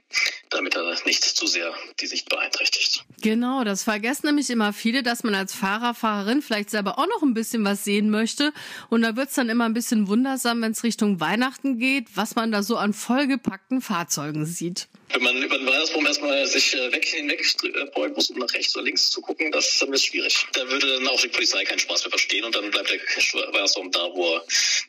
damit 0.52 0.76
er 0.76 0.96
nicht 1.06 1.24
zu 1.24 1.48
sehr 1.48 1.74
die 2.00 2.06
Sicht 2.06 2.30
beeinträchtigt. 2.30 3.04
Genau, 3.22 3.64
das 3.64 3.84
vergessen 3.84 4.28
nämlich 4.28 4.52
immer 4.52 4.72
viele, 4.72 5.02
dass 5.02 5.24
man 5.24 5.34
als 5.34 5.56
Fahrer, 5.56 5.96
Fahrerin 5.96 6.44
vielleicht 6.44 6.70
selber 6.70 7.00
auch 7.00 7.08
noch 7.08 7.24
ein 7.24 7.34
bisschen 7.34 7.66
was 7.66 7.84
sehen 7.84 8.12
möchte. 8.12 8.54
Und 8.90 9.02
da 9.02 9.16
wird's 9.16 9.34
dann 9.34 9.50
immer 9.50 9.66
ein 9.66 9.74
bisschen 9.74 10.08
wundersam, 10.08 10.62
wenn 10.62 10.74
es 10.74 10.84
Richtung 10.84 11.20
Weihnachten 11.20 11.80
geht, 11.80 12.06
was 12.16 12.36
man 12.36 12.52
da 12.52 12.62
so 12.62 12.78
an 12.78 12.94
vollgepackten 12.94 13.82
Fahrzeugen 13.82 14.46
sieht. 14.46 14.88
Wenn 15.14 15.24
man 15.24 15.42
über 15.42 15.58
den 15.58 15.66
Weihnachtsbaum 15.66 16.06
erstmal 16.06 16.46
sich 16.46 16.76
äh, 16.76 16.92
weg 16.92 17.06
hinweg 17.06 17.42
beugen 17.96 18.14
muss, 18.14 18.30
um 18.30 18.40
nach 18.40 18.54
rechts 18.54 18.76
oder 18.76 18.86
links 18.86 19.10
zu 19.10 19.22
gucken, 19.22 19.52
das 19.52 19.72
ist 19.72 19.82
dann 19.82 19.98
schwierig. 19.98 20.46
Da 20.54 20.68
würde 20.70 20.86
dann 20.86 21.08
auch 21.08 21.20
die 21.22 21.30
Polizei 21.30 21.64
keinen 21.64 21.80
Spaß 21.80 22.04
mehr 22.04 22.12
verstehen 22.12 22.44
und 22.44 22.54
dann 22.54 22.70
bleibt 22.70 22.90
der 22.90 23.00
Weihnachtsbaum 23.00 23.90
da, 23.92 24.00
wo, 24.14 24.40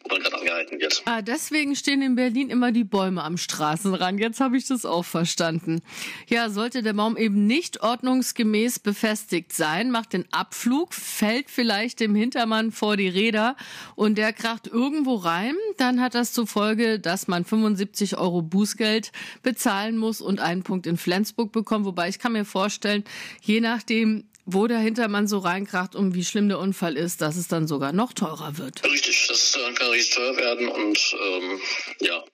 wo 0.02 0.08
man 0.10 0.20
gerade 0.22 0.38
angehalten 0.38 0.80
wird. 0.80 1.02
Ah, 1.04 1.22
deswegen 1.22 1.76
stehen 1.76 2.02
in 2.02 2.16
Berlin 2.16 2.50
immer 2.50 2.72
die 2.72 2.84
Bäume 2.84 3.22
am 3.22 3.36
Straßenrand. 3.36 4.18
Jetzt 4.18 4.40
habe 4.40 4.56
ich 4.56 4.66
das 4.66 4.84
auch 4.84 5.04
verstanden. 5.04 5.82
Ja, 6.26 6.50
sollte 6.50 6.82
der 6.82 6.94
Baum 6.94 7.16
eben 7.16 7.46
nicht 7.46 7.80
ordnungsgemäß 7.82 8.80
befestigt 8.80 9.52
sein, 9.52 9.90
macht 9.92 10.14
den 10.14 10.24
Abflug, 10.32 10.94
fällt 10.94 11.48
vielleicht 11.48 12.00
dem 12.00 12.16
Hintermann 12.16 12.72
vor 12.72 12.96
die 12.96 13.08
Räder 13.08 13.56
und 13.94 14.18
der 14.18 14.32
kracht 14.32 14.66
irgendwo 14.66 15.14
rein, 15.14 15.54
dann 15.76 16.00
hat 16.00 16.14
das 16.14 16.32
zur 16.32 16.48
Folge, 16.48 16.98
dass 16.98 17.28
man 17.28 17.44
75 17.44 18.18
Euro 18.18 18.42
Bußgeld 18.42 19.12
bezahlen 19.42 19.96
muss 19.96 20.07
muss 20.08 20.22
und 20.22 20.40
einen 20.40 20.62
Punkt 20.62 20.86
in 20.86 20.96
Flensburg 20.96 21.52
bekommen. 21.52 21.84
Wobei 21.84 22.08
ich 22.08 22.18
kann 22.18 22.32
mir 22.32 22.46
vorstellen, 22.46 23.04
je 23.42 23.60
nachdem, 23.60 24.24
wo 24.46 24.66
der 24.66 24.78
Hintermann 24.78 25.28
so 25.28 25.38
reinkracht 25.38 25.94
und 25.94 26.14
wie 26.14 26.24
schlimm 26.24 26.48
der 26.48 26.58
Unfall 26.58 26.96
ist, 26.96 27.20
dass 27.20 27.36
es 27.36 27.48
dann 27.48 27.68
sogar 27.68 27.92
noch 27.92 28.14
teurer 28.14 28.56
wird. 28.56 28.82
Richtig, 28.84 29.26
das 29.28 29.58
kann 29.74 29.88
richtig 29.88 30.14
teuer 30.16 30.36
werden 30.38 30.68
und 30.68 31.16
ähm, 31.22 31.60
ja, 32.00 32.24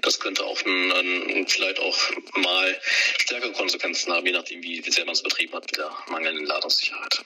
das 0.00 0.18
könnte 0.18 0.42
auch 0.42 0.58
ein, 0.64 0.92
ein, 0.92 1.46
vielleicht 1.46 1.78
auch 1.80 1.98
mal 2.36 2.80
stärkere 3.18 3.52
Konsequenzen 3.52 4.10
haben, 4.10 4.24
je 4.24 4.32
nachdem, 4.32 4.62
wie, 4.62 4.84
wie 4.84 4.90
sehr 4.90 5.04
man 5.04 5.12
es 5.12 5.22
betrieben 5.22 5.52
hat 5.52 5.64
mit 5.66 5.76
der 5.76 5.90
mangelnden 6.08 6.46
Ladungssicherheit. 6.46 7.22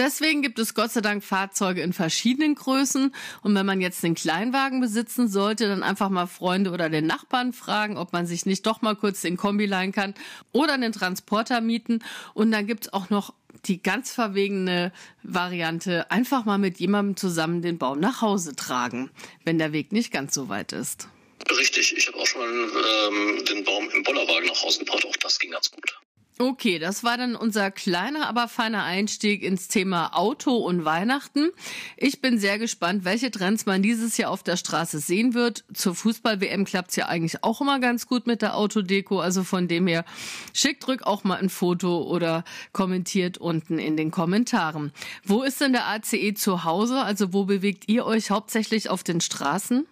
Deswegen 0.00 0.40
gibt 0.40 0.58
es 0.58 0.72
Gott 0.72 0.90
sei 0.92 1.02
Dank 1.02 1.22
Fahrzeuge 1.22 1.82
in 1.82 1.92
verschiedenen 1.92 2.54
Größen. 2.54 3.14
Und 3.42 3.54
wenn 3.54 3.66
man 3.66 3.82
jetzt 3.82 4.02
einen 4.02 4.14
Kleinwagen 4.14 4.80
besitzen 4.80 5.28
sollte, 5.28 5.68
dann 5.68 5.82
einfach 5.82 6.08
mal 6.08 6.26
Freunde 6.26 6.70
oder 6.70 6.88
den 6.88 7.06
Nachbarn 7.06 7.52
fragen, 7.52 7.98
ob 7.98 8.14
man 8.14 8.26
sich 8.26 8.46
nicht 8.46 8.64
doch 8.64 8.80
mal 8.80 8.96
kurz 8.96 9.20
den 9.20 9.36
Kombi 9.36 9.66
leihen 9.66 9.92
kann 9.92 10.14
oder 10.52 10.72
einen 10.72 10.94
Transporter 10.94 11.60
mieten. 11.60 11.98
Und 12.32 12.50
dann 12.50 12.66
gibt's 12.66 12.90
auch 12.94 13.10
noch 13.10 13.34
die 13.66 13.82
ganz 13.82 14.10
verwegene 14.10 14.90
Variante, 15.22 16.10
einfach 16.10 16.46
mal 16.46 16.56
mit 16.56 16.80
jemandem 16.80 17.18
zusammen 17.18 17.60
den 17.60 17.76
Baum 17.76 18.00
nach 18.00 18.22
Hause 18.22 18.56
tragen, 18.56 19.10
wenn 19.44 19.58
der 19.58 19.74
Weg 19.74 19.92
nicht 19.92 20.10
ganz 20.10 20.32
so 20.32 20.48
weit 20.48 20.72
ist. 20.72 21.08
Richtig, 21.50 21.94
ich 21.94 22.06
habe 22.06 22.16
auch 22.16 22.26
schon 22.26 22.40
ähm, 22.48 23.44
den 23.44 23.64
Baum 23.64 23.90
im 23.90 24.02
Bollerwagen 24.02 24.48
nach 24.48 24.62
Hause 24.62 24.78
gebracht, 24.78 25.04
auch 25.04 25.16
das 25.18 25.38
ging 25.38 25.50
ganz 25.50 25.70
gut. 25.70 26.00
Okay, 26.40 26.78
das 26.78 27.04
war 27.04 27.18
dann 27.18 27.36
unser 27.36 27.70
kleiner, 27.70 28.26
aber 28.26 28.48
feiner 28.48 28.82
Einstieg 28.82 29.42
ins 29.42 29.68
Thema 29.68 30.16
Auto 30.16 30.56
und 30.56 30.86
Weihnachten. 30.86 31.50
Ich 31.98 32.22
bin 32.22 32.38
sehr 32.38 32.58
gespannt, 32.58 33.04
welche 33.04 33.30
Trends 33.30 33.66
man 33.66 33.82
dieses 33.82 34.16
Jahr 34.16 34.30
auf 34.30 34.42
der 34.42 34.56
Straße 34.56 35.00
sehen 35.00 35.34
wird. 35.34 35.64
Zur 35.74 35.94
Fußball-WM 35.94 36.64
klappt's 36.64 36.96
ja 36.96 37.08
eigentlich 37.08 37.44
auch 37.44 37.60
immer 37.60 37.78
ganz 37.78 38.06
gut 38.06 38.26
mit 38.26 38.40
der 38.40 38.56
Autodeko. 38.56 39.20
Also 39.20 39.44
von 39.44 39.68
dem 39.68 39.86
her, 39.86 40.06
schickt 40.54 40.88
rück 40.88 41.02
auch 41.02 41.24
mal 41.24 41.36
ein 41.36 41.50
Foto 41.50 42.04
oder 42.04 42.44
kommentiert 42.72 43.36
unten 43.36 43.78
in 43.78 43.98
den 43.98 44.10
Kommentaren. 44.10 44.94
Wo 45.22 45.42
ist 45.42 45.60
denn 45.60 45.74
der 45.74 45.88
ACE 45.88 46.32
zu 46.32 46.64
Hause? 46.64 47.02
Also 47.02 47.34
wo 47.34 47.44
bewegt 47.44 47.86
ihr 47.86 48.06
euch 48.06 48.30
hauptsächlich 48.30 48.88
auf 48.88 49.04
den 49.04 49.20
Straßen? 49.20 49.86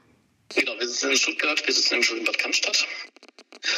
Genau, 0.54 0.72
wir 0.78 0.88
sitzen 0.88 1.10
in 1.10 1.16
Stuttgart, 1.18 1.62
wir 1.66 1.74
sitzen 1.74 2.00
in 2.16 2.24
Bad 2.24 2.38
Cannstatt. 2.38 2.86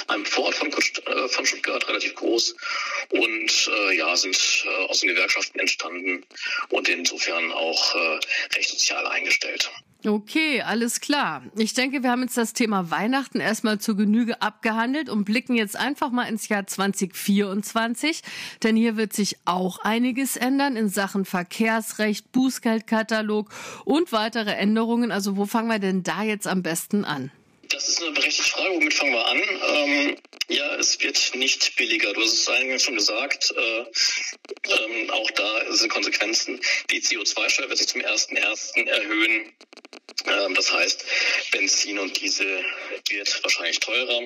Einem 0.09 0.25
Vorort 0.25 0.55
von, 0.55 0.69
äh, 0.69 1.29
von 1.29 1.47
Stuttgart, 1.47 1.87
relativ 1.89 2.15
groß 2.15 2.55
und 3.11 3.71
äh, 3.73 3.97
ja, 3.97 4.17
sind 4.17 4.37
äh, 4.65 4.87
aus 4.87 5.01
den 5.01 5.11
Gewerkschaften 5.11 5.59
entstanden 5.59 6.25
und 6.71 6.89
insofern 6.89 7.53
auch 7.53 7.95
äh, 7.95 8.19
recht 8.57 8.71
sozial 8.71 9.07
eingestellt. 9.07 9.71
Okay, 10.07 10.63
alles 10.63 11.01
klar. 11.03 11.43
Ich 11.57 11.75
denke, 11.75 12.03
wir 12.03 12.11
haben 12.11 12.23
jetzt 12.23 12.39
das 12.39 12.55
Thema 12.55 12.91
Weihnachten 12.91 13.39
erstmal 13.39 13.81
zur 13.81 13.99
Genüge 13.99 14.41
abgehandelt 14.41 15.11
und 15.11 15.25
blicken 15.25 15.55
jetzt 15.55 15.77
einfach 15.77 16.11
mal 16.11 16.25
ins 16.25 16.49
Jahr 16.49 16.67
2024, 16.67 18.23
denn 18.63 18.77
hier 18.77 18.97
wird 18.97 19.13
sich 19.13 19.37
auch 19.45 19.79
einiges 19.81 20.39
ändern 20.39 20.77
in 20.77 20.89
Sachen 20.89 21.27
Verkehrsrecht, 21.27 22.33
Bußgeldkatalog 22.33 23.51
und 23.85 24.11
weitere 24.13 24.53
Änderungen. 24.53 25.13
Also 25.13 25.37
wo 25.37 25.45
fangen 25.45 25.69
wir 25.69 25.79
denn 25.79 26.03
da 26.03 26.23
jetzt 26.23 26.47
am 26.47 26.63
besten 26.63 27.05
an? 27.05 27.31
Das 27.71 27.89
ist 27.89 28.03
eine 28.03 28.11
berechtigte 28.11 28.50
Frage. 28.50 28.75
Womit 28.75 28.95
fangen 28.95 29.12
wir 29.12 29.27
an? 29.27 29.41
Ähm, 29.41 30.17
ja, 30.49 30.75
es 30.75 31.00
wird 31.00 31.35
nicht 31.37 31.77
billiger. 31.77 32.12
Du 32.12 32.21
hast 32.21 32.33
es 32.33 32.49
eingangs 32.49 32.83
schon 32.83 32.97
gesagt. 32.97 33.55
Äh, 33.57 33.85
ähm, 34.69 35.11
auch 35.11 35.31
da 35.31 35.73
sind 35.73 35.89
Konsequenzen. 35.89 36.61
Die 36.91 37.00
CO2-Steuer 37.00 37.69
wird 37.69 37.79
sich 37.79 37.87
zum 37.87 38.00
1.1. 38.00 38.87
erhöhen. 38.87 39.53
Ähm, 40.27 40.55
das 40.55 40.73
heißt, 40.73 41.05
Benzin 41.53 42.00
und 42.00 42.21
Diesel 42.21 42.65
wird 43.09 43.43
wahrscheinlich 43.45 43.79
teurer. 43.79 44.21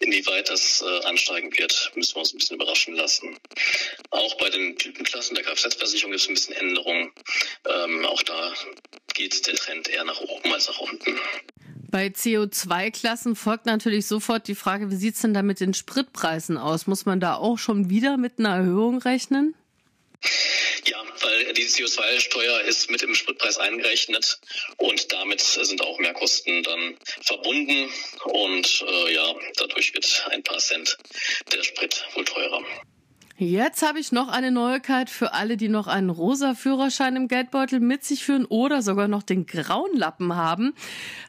Inwieweit 0.00 0.50
das 0.50 0.82
äh, 0.82 1.06
ansteigen 1.06 1.56
wird, 1.56 1.92
müssen 1.94 2.16
wir 2.16 2.20
uns 2.20 2.34
ein 2.34 2.38
bisschen 2.38 2.56
überraschen 2.56 2.96
lassen. 2.96 3.38
Auch 4.10 4.34
bei 4.38 4.50
den 4.50 4.76
Typenklassen 4.76 5.36
der 5.36 5.44
Kfz-Versicherung 5.44 6.10
gibt 6.10 6.22
es 6.22 6.28
ein 6.28 6.34
bisschen 6.34 6.56
Änderungen. 6.56 7.12
Ähm, 7.68 8.04
auch 8.04 8.22
da 8.24 8.52
geht 9.14 9.46
der 9.46 9.54
Trend 9.54 9.88
eher 9.88 10.04
nach 10.04 10.20
oben 10.20 10.52
als 10.52 10.66
nach 10.66 10.80
unten. 10.80 11.20
Bei 11.90 12.06
CO2-Klassen 12.06 13.34
folgt 13.34 13.66
natürlich 13.66 14.06
sofort 14.06 14.46
die 14.46 14.54
Frage, 14.54 14.92
wie 14.92 14.96
sieht's 14.96 15.22
denn 15.22 15.34
da 15.34 15.42
mit 15.42 15.58
den 15.58 15.74
Spritpreisen 15.74 16.56
aus? 16.56 16.86
Muss 16.86 17.04
man 17.04 17.18
da 17.18 17.34
auch 17.34 17.58
schon 17.58 17.90
wieder 17.90 18.16
mit 18.16 18.38
einer 18.38 18.54
Erhöhung 18.54 18.98
rechnen? 18.98 19.56
Ja, 20.84 21.02
weil 21.20 21.52
die 21.54 21.66
CO2-Steuer 21.66 22.60
ist 22.60 22.90
mit 22.90 23.02
im 23.02 23.14
Spritpreis 23.14 23.58
eingerechnet 23.58 24.38
und 24.76 25.10
damit 25.12 25.40
sind 25.40 25.82
auch 25.82 25.98
Mehrkosten 25.98 26.62
dann 26.62 26.96
verbunden 27.22 27.88
und 28.24 28.84
äh, 28.86 29.14
ja, 29.14 29.34
dadurch 29.56 29.92
wird 29.92 30.26
ein 30.30 30.42
paar 30.44 30.58
Cent 30.58 30.96
der 31.52 31.62
Sprit 31.64 32.04
wohl 32.14 32.24
teurer. 32.24 32.62
Jetzt 33.42 33.80
habe 33.80 33.98
ich 33.98 34.12
noch 34.12 34.28
eine 34.28 34.50
Neuigkeit 34.50 35.08
für 35.08 35.32
alle, 35.32 35.56
die 35.56 35.70
noch 35.70 35.86
einen 35.86 36.10
rosa 36.10 36.52
Führerschein 36.52 37.16
im 37.16 37.26
Geldbeutel 37.26 37.80
mit 37.80 38.04
sich 38.04 38.22
führen 38.22 38.44
oder 38.44 38.82
sogar 38.82 39.08
noch 39.08 39.22
den 39.22 39.46
grauen 39.46 39.96
Lappen 39.96 40.36
haben. 40.36 40.74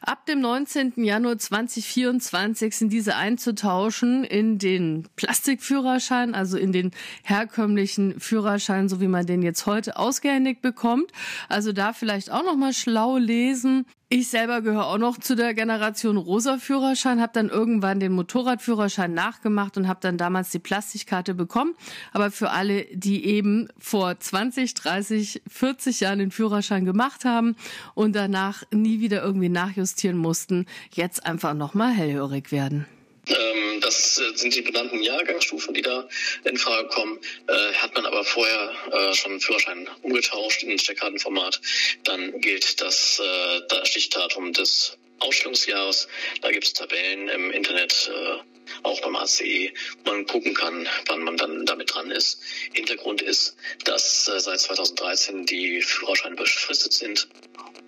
Ab 0.02 0.26
dem 0.26 0.42
19. 0.42 0.92
Januar 0.96 1.38
2024 1.38 2.76
sind 2.76 2.92
diese 2.92 3.16
einzutauschen 3.16 4.24
in 4.24 4.58
den 4.58 5.08
Plastikführerschein, 5.16 6.34
also 6.34 6.58
in 6.58 6.72
den 6.72 6.90
herkömmlichen 7.22 8.20
Führerschein, 8.20 8.90
so 8.90 9.00
wie 9.00 9.08
man 9.08 9.24
den 9.24 9.40
jetzt 9.40 9.64
heute 9.64 9.96
ausgehändigt 9.96 10.60
bekommt. 10.60 11.12
Also 11.48 11.72
da 11.72 11.94
vielleicht 11.94 12.30
auch 12.30 12.44
noch 12.44 12.56
mal 12.56 12.74
schlau 12.74 13.16
lesen. 13.16 13.86
Ich 14.14 14.28
selber 14.28 14.60
gehöre 14.60 14.88
auch 14.88 14.98
noch 14.98 15.16
zu 15.16 15.34
der 15.34 15.54
Generation 15.54 16.18
rosa 16.18 16.58
Führerschein, 16.58 17.22
habe 17.22 17.32
dann 17.32 17.48
irgendwann 17.48 17.98
den 17.98 18.12
Motorradführerschein 18.12 19.14
nachgemacht 19.14 19.78
und 19.78 19.88
habe 19.88 20.00
dann 20.02 20.18
damals 20.18 20.50
die 20.50 20.58
Plastikkarte 20.58 21.32
bekommen. 21.32 21.74
Aber 22.12 22.30
für 22.30 22.50
alle, 22.50 22.84
die 22.92 23.24
eben 23.24 23.70
vor 23.78 24.20
20, 24.20 24.74
30, 24.74 25.40
40 25.48 26.00
Jahren 26.00 26.18
den 26.18 26.30
Führerschein 26.30 26.84
gemacht 26.84 27.24
haben 27.24 27.56
und 27.94 28.14
danach 28.14 28.64
nie 28.70 29.00
wieder 29.00 29.22
irgendwie 29.22 29.48
nachjustieren 29.48 30.18
mussten, 30.18 30.66
jetzt 30.92 31.24
einfach 31.24 31.54
nochmal 31.54 31.94
hellhörig 31.94 32.52
werden. 32.52 32.84
Ähm, 33.28 33.71
das 33.92 34.18
äh, 34.18 34.36
sind 34.36 34.54
die 34.54 34.62
benannten 34.62 35.02
Jahrgangsstufen, 35.02 35.74
die 35.74 35.82
da 35.82 36.08
in 36.44 36.56
Frage 36.56 36.88
kommen. 36.88 37.18
Äh, 37.46 37.72
hat 37.74 37.94
man 37.94 38.06
aber 38.06 38.24
vorher 38.24 38.72
äh, 38.92 39.14
schon 39.14 39.32
einen 39.32 39.40
Führerschein 39.40 39.88
umgetauscht 40.02 40.62
in 40.62 40.78
Steckkartenformat, 40.78 41.60
dann 42.04 42.40
gilt 42.40 42.80
das, 42.80 43.20
äh, 43.20 43.86
Stichdatum 43.86 44.52
des 44.52 44.96
Ausstellungsjahres. 45.20 46.08
Da 46.40 46.50
gibt 46.50 46.64
es 46.64 46.72
Tabellen 46.72 47.28
im 47.28 47.50
Internet, 47.50 48.10
äh, 48.12 48.38
auch 48.84 49.00
beim 49.00 49.16
ACE, 49.16 49.72
wo 50.04 50.12
man 50.12 50.26
gucken 50.26 50.54
kann, 50.54 50.88
wann 51.06 51.22
man 51.22 51.36
dann 51.36 51.66
damit 51.66 51.92
dran 51.94 52.10
ist. 52.10 52.40
Hintergrund 52.72 53.20
ist, 53.20 53.56
dass 53.84 54.28
äh, 54.28 54.40
seit 54.40 54.60
2013 54.60 55.46
die 55.46 55.82
Führerscheine 55.82 56.36
befristet 56.36 56.92
sind 56.92 57.28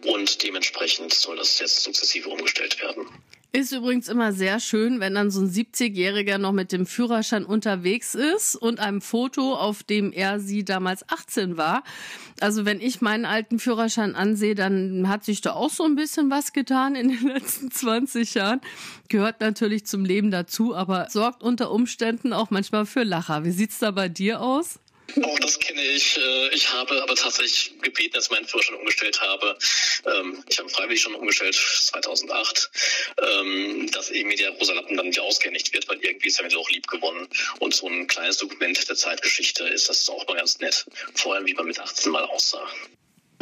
und 0.04 0.42
dementsprechend 0.42 1.14
soll 1.14 1.36
das 1.36 1.58
jetzt 1.58 1.82
sukzessive 1.82 2.28
umgestellt 2.28 2.80
werden. 2.82 3.06
Ist 3.56 3.70
übrigens 3.70 4.08
immer 4.08 4.32
sehr 4.32 4.58
schön, 4.58 4.98
wenn 4.98 5.14
dann 5.14 5.30
so 5.30 5.40
ein 5.40 5.48
70-Jähriger 5.48 6.38
noch 6.38 6.50
mit 6.50 6.72
dem 6.72 6.86
Führerschein 6.86 7.44
unterwegs 7.44 8.16
ist 8.16 8.56
und 8.56 8.80
einem 8.80 9.00
Foto, 9.00 9.54
auf 9.54 9.84
dem 9.84 10.10
er 10.10 10.40
sie 10.40 10.64
damals 10.64 11.08
18 11.08 11.56
war. 11.56 11.84
Also 12.40 12.64
wenn 12.64 12.80
ich 12.80 13.00
meinen 13.00 13.24
alten 13.24 13.60
Führerschein 13.60 14.16
ansehe, 14.16 14.56
dann 14.56 15.08
hat 15.08 15.24
sich 15.24 15.40
da 15.40 15.52
auch 15.52 15.70
so 15.70 15.84
ein 15.84 15.94
bisschen 15.94 16.32
was 16.32 16.52
getan 16.52 16.96
in 16.96 17.10
den 17.10 17.28
letzten 17.28 17.70
20 17.70 18.34
Jahren. 18.34 18.60
Gehört 19.08 19.40
natürlich 19.40 19.86
zum 19.86 20.04
Leben 20.04 20.32
dazu, 20.32 20.74
aber 20.74 21.06
sorgt 21.08 21.44
unter 21.44 21.70
Umständen 21.70 22.32
auch 22.32 22.50
manchmal 22.50 22.86
für 22.86 23.04
Lacher. 23.04 23.44
Wie 23.44 23.52
sieht's 23.52 23.78
da 23.78 23.92
bei 23.92 24.08
dir 24.08 24.40
aus? 24.40 24.80
Auch 25.22 25.38
das 25.38 25.58
kenne 25.58 25.82
ich. 25.82 26.16
Äh, 26.16 26.48
ich 26.54 26.70
habe 26.72 27.02
aber 27.02 27.14
tatsächlich 27.14 27.74
gebeten, 27.82 28.14
dass 28.14 28.24
ich 28.24 28.30
meinen 28.30 28.46
Führerschein 28.46 28.76
umgestellt 28.76 29.20
habe. 29.20 29.56
Ähm, 30.06 30.42
ich 30.48 30.58
habe 30.58 30.68
freiwillig 30.68 31.02
schon 31.02 31.14
umgestellt, 31.14 31.54
2008, 31.54 32.70
ähm, 33.22 33.90
dass 33.92 34.10
eben 34.10 34.28
mir 34.28 34.36
der 34.36 34.50
rosa 34.50 34.72
Lappen 34.72 34.96
dann 34.96 35.06
nicht 35.06 35.20
ausgehändigt 35.20 35.72
wird, 35.72 35.88
weil 35.88 35.98
irgendwie 36.00 36.28
ist 36.28 36.42
mir 36.42 36.58
auch 36.58 36.70
lieb 36.70 36.86
gewonnen. 36.88 37.28
Und 37.60 37.74
so 37.74 37.88
ein 37.88 38.06
kleines 38.06 38.38
Dokument 38.38 38.88
der 38.88 38.96
Zeitgeschichte 38.96 39.64
ist 39.68 39.88
das 39.88 40.08
auch 40.08 40.26
mal 40.26 40.36
ganz 40.36 40.58
nett. 40.58 40.86
Vor 41.14 41.34
allem, 41.34 41.46
wie 41.46 41.54
man 41.54 41.66
mit 41.66 41.78
18 41.78 42.10
mal 42.10 42.24
aussah. 42.24 42.68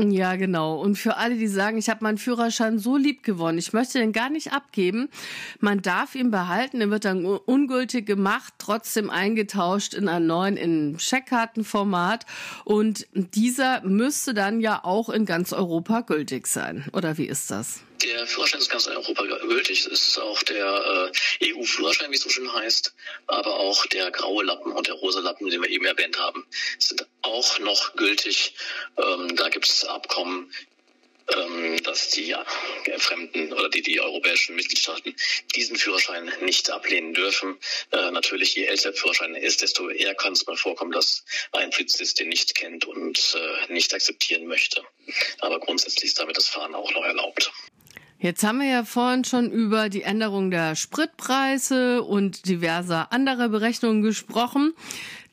Ja, 0.01 0.37
genau. 0.37 0.81
Und 0.81 0.97
für 0.97 1.17
alle, 1.17 1.37
die 1.37 1.47
sagen, 1.47 1.77
ich 1.77 1.91
habe 1.91 2.03
meinen 2.03 2.17
Führerschein 2.17 2.79
so 2.79 2.97
lieb 2.97 3.23
gewonnen, 3.23 3.59
ich 3.59 3.73
möchte 3.75 3.99
den 3.99 4.13
gar 4.13 4.31
nicht 4.31 4.53
abgeben, 4.53 5.09
man 5.61 5.83
darf 5.83 6.15
ihn 6.15 6.31
behalten, 6.31 6.81
er 6.81 6.91
wird 6.91 7.05
dann 7.05 7.27
ungültig 7.27 8.07
gemacht, 8.07 8.55
trotzdem 8.57 9.11
eingetauscht 9.11 9.93
in 9.93 10.09
einen 10.09 10.27
neuen, 10.27 10.57
in 10.57 10.97
Checkkartenformat. 10.97 12.25
Und 12.65 13.07
dieser 13.13 13.83
müsste 13.83 14.33
dann 14.33 14.61
ja 14.61 14.81
auch 14.83 15.11
in 15.11 15.27
ganz 15.27 15.53
Europa 15.53 16.01
gültig 16.01 16.47
sein. 16.47 16.87
Oder 16.93 17.19
wie 17.19 17.27
ist 17.27 17.51
das? 17.51 17.83
Der 18.03 18.27
Führerschein 18.27 18.61
ist 18.61 18.71
ganz 18.71 18.87
in 18.87 18.97
Europa 18.97 19.23
gültig. 19.23 19.81
Es 19.81 19.87
ist 19.87 20.19
auch 20.19 20.43
der 20.43 21.13
äh, 21.41 21.53
EU-Führerschein, 21.53 22.11
wie 22.11 22.17
es 22.17 22.23
so 22.23 22.31
schön 22.31 22.53
heißt, 22.53 22.95
aber 23.29 23.55
auch 23.61 23.87
der 23.87 24.11
graue 24.11 24.45
Lappen 24.45 24.73
und 24.73 24.89
der 24.89 24.95
rosa 24.95 25.21
Lappen, 25.21 25.49
den 25.49 25.63
wir 25.63 25.71
eben 25.71 25.85
erwähnt 25.85 26.19
haben, 26.19 26.45
sind 26.79 27.07
auch 27.23 27.59
noch 27.61 27.95
gültig. 27.95 28.55
Ähm, 28.99 29.37
da 29.37 29.49
gibt 29.51 29.69
es 29.69 29.85
Abkommen, 29.85 30.53
ähm, 31.37 31.81
dass 31.85 32.11
die 32.11 32.27
ja, 32.27 32.45
Fremden 32.99 33.53
oder 33.53 33.69
die, 33.69 33.83
die 33.83 34.01
europäischen 34.01 34.57
Mitgliedstaaten 34.57 35.15
diesen 35.55 35.77
Führerschein 35.77 36.33
nicht 36.41 36.71
ablehnen 36.71 37.15
dürfen. 37.15 37.59
Äh, 37.93 38.11
natürlich, 38.11 38.57
je 38.57 38.65
älter 38.65 38.91
der 38.91 39.01
Führerschein 39.01 39.37
ist, 39.37 39.63
desto 39.63 39.89
eher 39.89 40.15
kann 40.15 40.33
es 40.33 40.47
mal 40.47 40.57
vorkommen, 40.57 40.93
dass 40.93 41.25
ein 41.53 41.71
Polizist 41.71 42.19
den 42.19 42.29
nicht 42.29 42.55
kennt 42.57 42.85
und 42.85 43.37
äh, 43.37 43.73
nicht 43.73 43.95
akzeptieren 43.95 44.47
möchte. 44.47 44.83
Aber 45.39 45.61
grundsätzlich 45.61 46.07
ist 46.07 46.19
damit 46.19 46.37
das 46.37 46.49
Fahren 46.49 46.75
auch 46.75 46.91
noch 46.93 47.05
erlaubt. 47.05 47.53
Jetzt 48.23 48.45
haben 48.45 48.61
wir 48.61 48.69
ja 48.69 48.85
vorhin 48.85 49.25
schon 49.25 49.50
über 49.50 49.88
die 49.88 50.02
Änderung 50.02 50.52
der 50.52 50.76
Spritpreise 50.76 52.05
und 52.05 52.47
diverser 52.47 53.12
anderer 53.12 53.49
Berechnungen 53.49 54.00
gesprochen. 54.00 54.75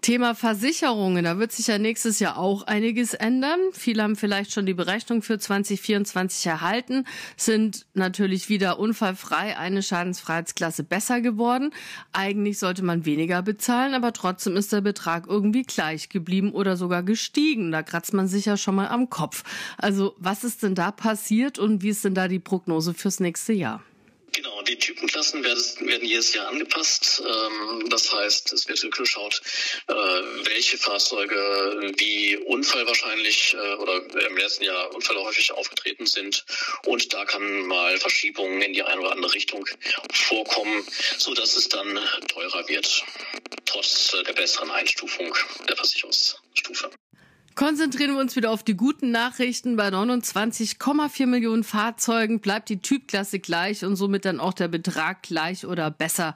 Thema 0.01 0.33
Versicherungen, 0.33 1.25
da 1.25 1.39
wird 1.39 1.51
sich 1.51 1.67
ja 1.67 1.77
nächstes 1.77 2.19
Jahr 2.19 2.37
auch 2.37 2.63
einiges 2.63 3.13
ändern. 3.13 3.59
Viele 3.73 4.03
haben 4.03 4.15
vielleicht 4.15 4.53
schon 4.53 4.65
die 4.65 4.73
Berechnung 4.73 5.21
für 5.21 5.37
2024 5.37 6.45
erhalten, 6.45 7.05
sind 7.35 7.85
natürlich 7.93 8.47
wieder 8.47 8.79
unfallfrei 8.79 9.57
eine 9.57 9.83
Schadensfreiheitsklasse 9.83 10.83
besser 10.83 11.19
geworden. 11.19 11.71
Eigentlich 12.13 12.59
sollte 12.59 12.83
man 12.83 13.05
weniger 13.05 13.41
bezahlen, 13.41 13.93
aber 13.93 14.13
trotzdem 14.13 14.55
ist 14.55 14.71
der 14.71 14.81
Betrag 14.81 15.27
irgendwie 15.27 15.63
gleich 15.63 16.07
geblieben 16.07 16.53
oder 16.53 16.77
sogar 16.77 17.03
gestiegen. 17.03 17.71
Da 17.71 17.83
kratzt 17.83 18.13
man 18.13 18.27
sich 18.27 18.45
ja 18.45 18.55
schon 18.55 18.75
mal 18.75 18.87
am 18.87 19.09
Kopf. 19.09 19.43
Also 19.77 20.15
was 20.17 20.45
ist 20.45 20.63
denn 20.63 20.75
da 20.75 20.91
passiert 20.91 21.59
und 21.59 21.81
wie 21.83 21.89
ist 21.89 22.05
denn 22.05 22.15
da 22.15 22.29
die 22.29 22.39
Prognose 22.39 22.93
fürs 22.93 23.19
nächste 23.19 23.51
Jahr? 23.51 23.83
Genau, 24.41 24.61
die 24.61 24.77
Typenklassen 24.77 25.43
werden, 25.43 26.05
jedes 26.05 26.33
Jahr 26.33 26.47
angepasst. 26.47 27.21
Ähm, 27.27 27.89
das 27.89 28.09
heißt, 28.13 28.53
es 28.53 28.69
wird 28.69 28.95
geschaut, 28.95 29.41
äh, 29.87 29.93
welche 29.93 30.77
Fahrzeuge 30.77 31.91
wie 31.97 32.37
unfallwahrscheinlich 32.37 33.53
äh, 33.53 33.73
oder 33.73 34.01
im 34.29 34.37
letzten 34.37 34.63
Jahr 34.63 34.95
unfallhäufig 34.95 35.51
aufgetreten 35.51 36.05
sind. 36.05 36.45
Und 36.85 37.13
da 37.13 37.25
kann 37.25 37.65
mal 37.65 37.97
Verschiebungen 37.97 38.61
in 38.61 38.71
die 38.71 38.81
eine 38.81 39.01
oder 39.01 39.11
andere 39.11 39.33
Richtung 39.33 39.67
vorkommen, 40.13 40.87
so 41.17 41.33
dass 41.33 41.57
es 41.57 41.67
dann 41.67 41.99
teurer 42.29 42.65
wird, 42.69 43.03
trotz 43.65 44.15
der 44.25 44.31
besseren 44.31 44.71
Einstufung 44.71 45.35
der 45.67 45.75
Versicherungsstufe. 45.75 46.89
Konzentrieren 47.59 48.13
wir 48.13 48.21
uns 48.21 48.37
wieder 48.37 48.51
auf 48.51 48.63
die 48.63 48.77
guten 48.77 49.11
Nachrichten. 49.11 49.75
Bei 49.75 49.89
29,4 49.89 51.25
Millionen 51.25 51.65
Fahrzeugen 51.65 52.39
bleibt 52.39 52.69
die 52.69 52.79
Typklasse 52.79 53.39
gleich 53.39 53.83
und 53.83 53.97
somit 53.97 54.23
dann 54.23 54.39
auch 54.39 54.53
der 54.53 54.69
Betrag 54.69 55.23
gleich 55.23 55.65
oder 55.65 55.91
besser. 55.91 56.35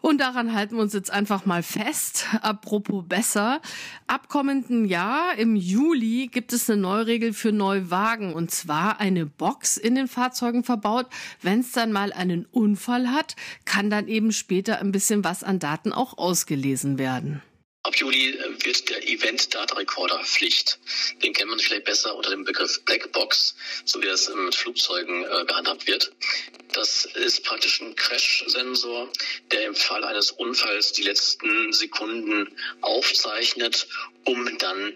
Und 0.00 0.20
daran 0.20 0.54
halten 0.54 0.76
wir 0.76 0.82
uns 0.82 0.92
jetzt 0.92 1.10
einfach 1.10 1.44
mal 1.44 1.64
fest. 1.64 2.26
Apropos 2.42 3.04
besser. 3.04 3.60
Ab 4.06 4.28
kommenden 4.28 4.84
Jahr 4.84 5.36
im 5.36 5.56
Juli 5.56 6.28
gibt 6.28 6.52
es 6.52 6.70
eine 6.70 6.80
Neuregel 6.80 7.32
für 7.32 7.50
Neuwagen 7.50 8.32
und 8.32 8.52
zwar 8.52 9.00
eine 9.00 9.26
Box 9.26 9.76
in 9.76 9.96
den 9.96 10.06
Fahrzeugen 10.06 10.62
verbaut. 10.62 11.06
Wenn 11.42 11.62
es 11.62 11.72
dann 11.72 11.90
mal 11.90 12.12
einen 12.12 12.46
Unfall 12.52 13.08
hat, 13.08 13.34
kann 13.64 13.90
dann 13.90 14.06
eben 14.06 14.30
später 14.30 14.78
ein 14.78 14.92
bisschen 14.92 15.24
was 15.24 15.42
an 15.42 15.58
Daten 15.58 15.92
auch 15.92 16.16
ausgelesen 16.16 16.96
werden. 16.96 17.42
Ab 17.82 17.96
Juli 17.96 18.38
wird 18.62 18.90
der 18.90 19.08
Event 19.08 19.54
Data 19.54 19.74
Recorder 19.74 20.22
Pflicht. 20.22 20.78
Den 21.22 21.32
kennt 21.32 21.48
man 21.48 21.58
vielleicht 21.58 21.86
besser 21.86 22.14
unter 22.14 22.28
dem 22.28 22.44
Begriff 22.44 22.78
Blackbox, 22.84 23.54
so 23.86 24.02
wie 24.02 24.06
das 24.06 24.28
mit 24.28 24.54
Flugzeugen 24.54 25.24
äh, 25.24 25.44
gehandhabt 25.46 25.86
wird. 25.86 26.12
Das 26.74 27.06
ist 27.06 27.42
praktisch 27.44 27.80
ein 27.80 27.96
Crash-Sensor, 27.96 29.10
der 29.50 29.64
im 29.64 29.74
Fall 29.74 30.04
eines 30.04 30.30
Unfalls 30.30 30.92
die 30.92 31.04
letzten 31.04 31.72
Sekunden 31.72 32.54
aufzeichnet, 32.82 33.88
um 34.24 34.58
dann 34.58 34.92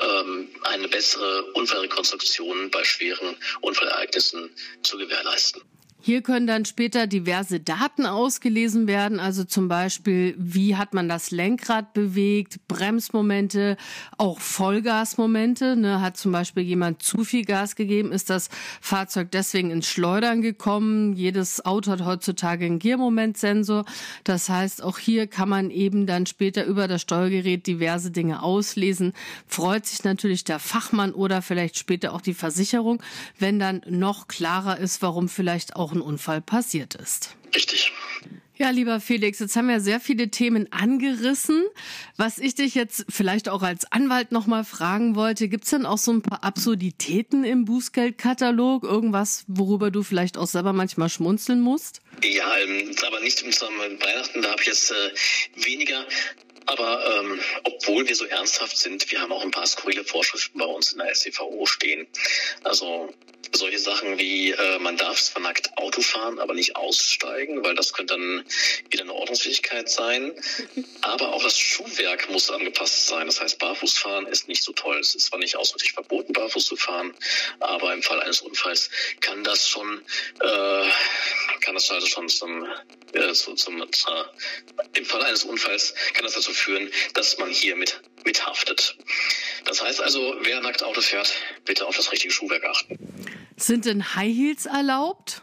ähm, 0.00 0.48
eine 0.62 0.88
bessere 0.88 1.44
Unfallrekonstruktion 1.52 2.70
bei 2.70 2.82
schweren 2.82 3.36
Unfallereignissen 3.60 4.50
zu 4.82 4.98
gewährleisten. 4.98 5.62
Hier 6.06 6.22
können 6.22 6.46
dann 6.46 6.64
später 6.64 7.08
diverse 7.08 7.58
Daten 7.58 8.06
ausgelesen 8.06 8.86
werden, 8.86 9.18
also 9.18 9.42
zum 9.42 9.66
Beispiel, 9.66 10.36
wie 10.38 10.76
hat 10.76 10.94
man 10.94 11.08
das 11.08 11.32
Lenkrad 11.32 11.94
bewegt, 11.94 12.60
Bremsmomente, 12.68 13.76
auch 14.16 14.38
Vollgasmomente. 14.38 15.74
Ne? 15.74 16.00
Hat 16.00 16.16
zum 16.16 16.30
Beispiel 16.30 16.62
jemand 16.62 17.02
zu 17.02 17.24
viel 17.24 17.44
Gas 17.44 17.74
gegeben, 17.74 18.12
ist 18.12 18.30
das 18.30 18.50
Fahrzeug 18.80 19.32
deswegen 19.32 19.72
ins 19.72 19.88
Schleudern 19.88 20.42
gekommen. 20.42 21.14
Jedes 21.14 21.66
Auto 21.66 21.90
hat 21.90 22.04
heutzutage 22.04 22.66
einen 22.66 22.78
Giermomentsensor. 22.78 23.84
Das 24.22 24.48
heißt, 24.48 24.84
auch 24.84 24.98
hier 24.98 25.26
kann 25.26 25.48
man 25.48 25.72
eben 25.72 26.06
dann 26.06 26.26
später 26.26 26.66
über 26.66 26.86
das 26.86 27.02
Steuergerät 27.02 27.66
diverse 27.66 28.12
Dinge 28.12 28.44
auslesen. 28.44 29.12
Freut 29.48 29.86
sich 29.86 30.04
natürlich 30.04 30.44
der 30.44 30.60
Fachmann 30.60 31.10
oder 31.10 31.42
vielleicht 31.42 31.76
später 31.76 32.14
auch 32.14 32.20
die 32.20 32.34
Versicherung, 32.34 33.02
wenn 33.40 33.58
dann 33.58 33.82
noch 33.88 34.28
klarer 34.28 34.78
ist, 34.78 35.02
warum 35.02 35.28
vielleicht 35.28 35.74
auch 35.74 35.95
Unfall 36.00 36.40
passiert 36.40 36.94
ist. 36.94 37.36
Richtig. 37.54 37.92
Ja, 38.58 38.70
lieber 38.70 39.00
Felix, 39.00 39.38
jetzt 39.38 39.54
haben 39.54 39.68
wir 39.68 39.80
sehr 39.80 40.00
viele 40.00 40.30
Themen 40.30 40.72
angerissen. 40.72 41.62
Was 42.16 42.38
ich 42.38 42.54
dich 42.54 42.74
jetzt 42.74 43.04
vielleicht 43.10 43.50
auch 43.50 43.62
als 43.62 43.90
Anwalt 43.92 44.32
nochmal 44.32 44.64
fragen 44.64 45.14
wollte, 45.14 45.48
gibt's 45.48 45.70
denn 45.70 45.84
auch 45.84 45.98
so 45.98 46.10
ein 46.10 46.22
paar 46.22 46.42
Absurditäten 46.42 47.44
im 47.44 47.66
Bußgeldkatalog? 47.66 48.84
Irgendwas, 48.84 49.44
worüber 49.46 49.90
du 49.90 50.02
vielleicht 50.02 50.38
auch 50.38 50.46
selber 50.46 50.72
manchmal 50.72 51.10
schmunzeln 51.10 51.60
musst? 51.60 52.00
Ja, 52.24 52.46
ähm, 52.64 52.96
aber 53.06 53.20
nicht 53.20 53.42
im 53.42 53.52
Zusammenhang 53.52 53.92
mit 53.92 54.02
Weihnachten, 54.02 54.40
da 54.40 54.52
habe 54.52 54.62
ich 54.62 54.68
jetzt 54.68 54.90
äh, 54.90 55.64
weniger. 55.66 56.06
Aber 56.66 57.18
ähm, 57.18 57.40
obwohl 57.64 58.06
wir 58.06 58.14
so 58.14 58.24
ernsthaft 58.26 58.76
sind, 58.76 59.10
wir 59.10 59.20
haben 59.20 59.32
auch 59.32 59.42
ein 59.42 59.50
paar 59.50 59.66
skurrile 59.66 60.04
Vorschriften 60.04 60.58
bei 60.58 60.64
uns 60.64 60.92
in 60.92 60.98
der 60.98 61.14
SCVO 61.14 61.66
stehen. 61.66 62.06
Also 62.64 63.12
solche 63.52 63.78
Sachen 63.78 64.18
wie, 64.18 64.50
äh, 64.50 64.78
man 64.78 64.96
darf 64.96 65.20
zwar 65.20 65.42
nackt 65.42 65.76
Auto 65.78 66.00
fahren, 66.02 66.38
aber 66.38 66.54
nicht 66.54 66.76
aussteigen, 66.76 67.64
weil 67.64 67.74
das 67.74 67.92
könnte 67.92 68.14
dann 68.14 68.44
wieder 68.90 69.02
eine 69.04 69.14
Ordnungsfähigkeit 69.14 69.88
sein. 69.88 70.32
Aber 71.02 71.32
auch 71.32 71.42
das 71.42 71.58
Schuhwerk 71.58 72.28
muss 72.30 72.50
angepasst 72.50 73.06
sein. 73.06 73.26
Das 73.26 73.40
heißt, 73.40 73.58
Barfußfahren 73.58 74.26
ist 74.26 74.48
nicht 74.48 74.62
so 74.62 74.72
toll. 74.72 74.98
Es 74.98 75.14
ist 75.14 75.26
zwar 75.26 75.38
nicht 75.38 75.56
ausdrücklich 75.56 75.92
verboten, 75.92 76.32
barfuß 76.32 76.64
zu 76.64 76.76
fahren, 76.76 77.14
aber 77.60 77.92
im 77.94 78.02
Fall 78.02 78.20
eines 78.20 78.40
Unfalls 78.40 78.90
kann 79.20 79.44
das 79.44 79.68
schon, 79.68 80.02
äh, 80.40 80.88
kann 81.60 81.74
das 81.74 81.90
also 81.90 82.06
schon 82.06 82.28
zum, 82.28 82.66
äh, 83.12 83.32
zum, 83.32 83.56
zum 83.56 83.82
äh, 83.82 83.86
im 84.94 85.04
Fall 85.04 85.22
eines 85.22 85.44
Unfalls 85.44 85.94
kann 86.14 86.24
das 86.24 86.34
dazu 86.34 86.52
führen, 86.56 86.90
dass 87.14 87.38
man 87.38 87.50
hier 87.50 87.76
mit 87.76 88.00
mithaftet. 88.24 88.96
Das 89.64 89.82
heißt 89.82 90.00
also, 90.00 90.34
wer 90.42 90.60
nackt 90.60 90.82
Auto 90.82 91.00
fährt, 91.00 91.32
bitte 91.64 91.86
auf 91.86 91.96
das 91.96 92.10
richtige 92.12 92.32
Schuhwerk 92.32 92.64
achten. 92.64 92.98
Sind 93.56 93.84
denn 93.84 94.14
High 94.14 94.34
Heels 94.34 94.66
erlaubt? 94.66 95.42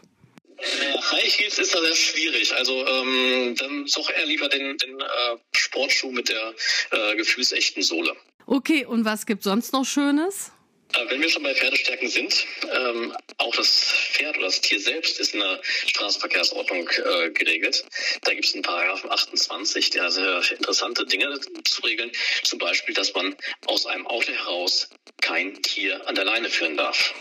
Äh, 0.58 0.98
High 1.12 1.38
Heels 1.38 1.58
ist 1.58 1.74
da 1.74 1.80
sehr 1.80 1.96
schwierig. 1.96 2.54
Also 2.54 2.86
ähm, 2.86 3.54
dann 3.56 3.86
doch 3.86 4.10
eher 4.10 4.26
lieber 4.26 4.48
den, 4.48 4.76
den 4.78 5.00
äh, 5.00 5.36
Sportschuh 5.52 6.12
mit 6.12 6.28
der 6.28 6.54
äh, 6.90 7.16
gefühlsechten 7.16 7.82
Sohle. 7.82 8.14
Okay, 8.46 8.84
und 8.84 9.04
was 9.04 9.26
gibt 9.26 9.42
sonst 9.42 9.72
noch 9.72 9.84
Schönes? 9.84 10.52
Äh, 10.94 11.10
wenn 11.10 11.20
wir 11.20 11.28
schon 11.28 11.42
bei 11.42 11.54
Pferdestärken 11.54 12.08
sind, 12.08 12.46
ähm, 12.72 13.16
auch 13.38 13.54
das 13.54 13.92
Pferd 14.12 14.36
oder 14.36 14.46
das 14.46 14.60
Tier 14.60 14.80
selbst 14.80 15.18
ist 15.20 15.34
in 15.34 15.40
der 15.40 15.60
Straßenverkehrsordnung 15.86 16.88
äh, 16.88 17.30
geregelt. 17.30 17.84
Da 18.22 18.32
gibt 18.34 18.46
es 18.46 18.54
einen 18.54 18.62
Paragraphen 18.62 19.10
28, 19.10 19.90
der 19.90 20.10
sehr 20.10 20.42
interessante 20.50 21.06
Dinge 21.06 21.38
zu 21.64 21.82
regeln. 21.82 22.10
Zum 22.42 22.58
Beispiel, 22.58 22.94
dass 22.94 23.14
man 23.14 23.36
aus 23.66 23.86
einem 23.86 24.06
Auto 24.06 24.32
heraus 24.32 24.88
kein 25.20 25.62
Tier 25.62 26.06
an 26.06 26.14
der 26.14 26.24
Leine 26.24 26.50
führen 26.50 26.76
darf. 26.76 27.14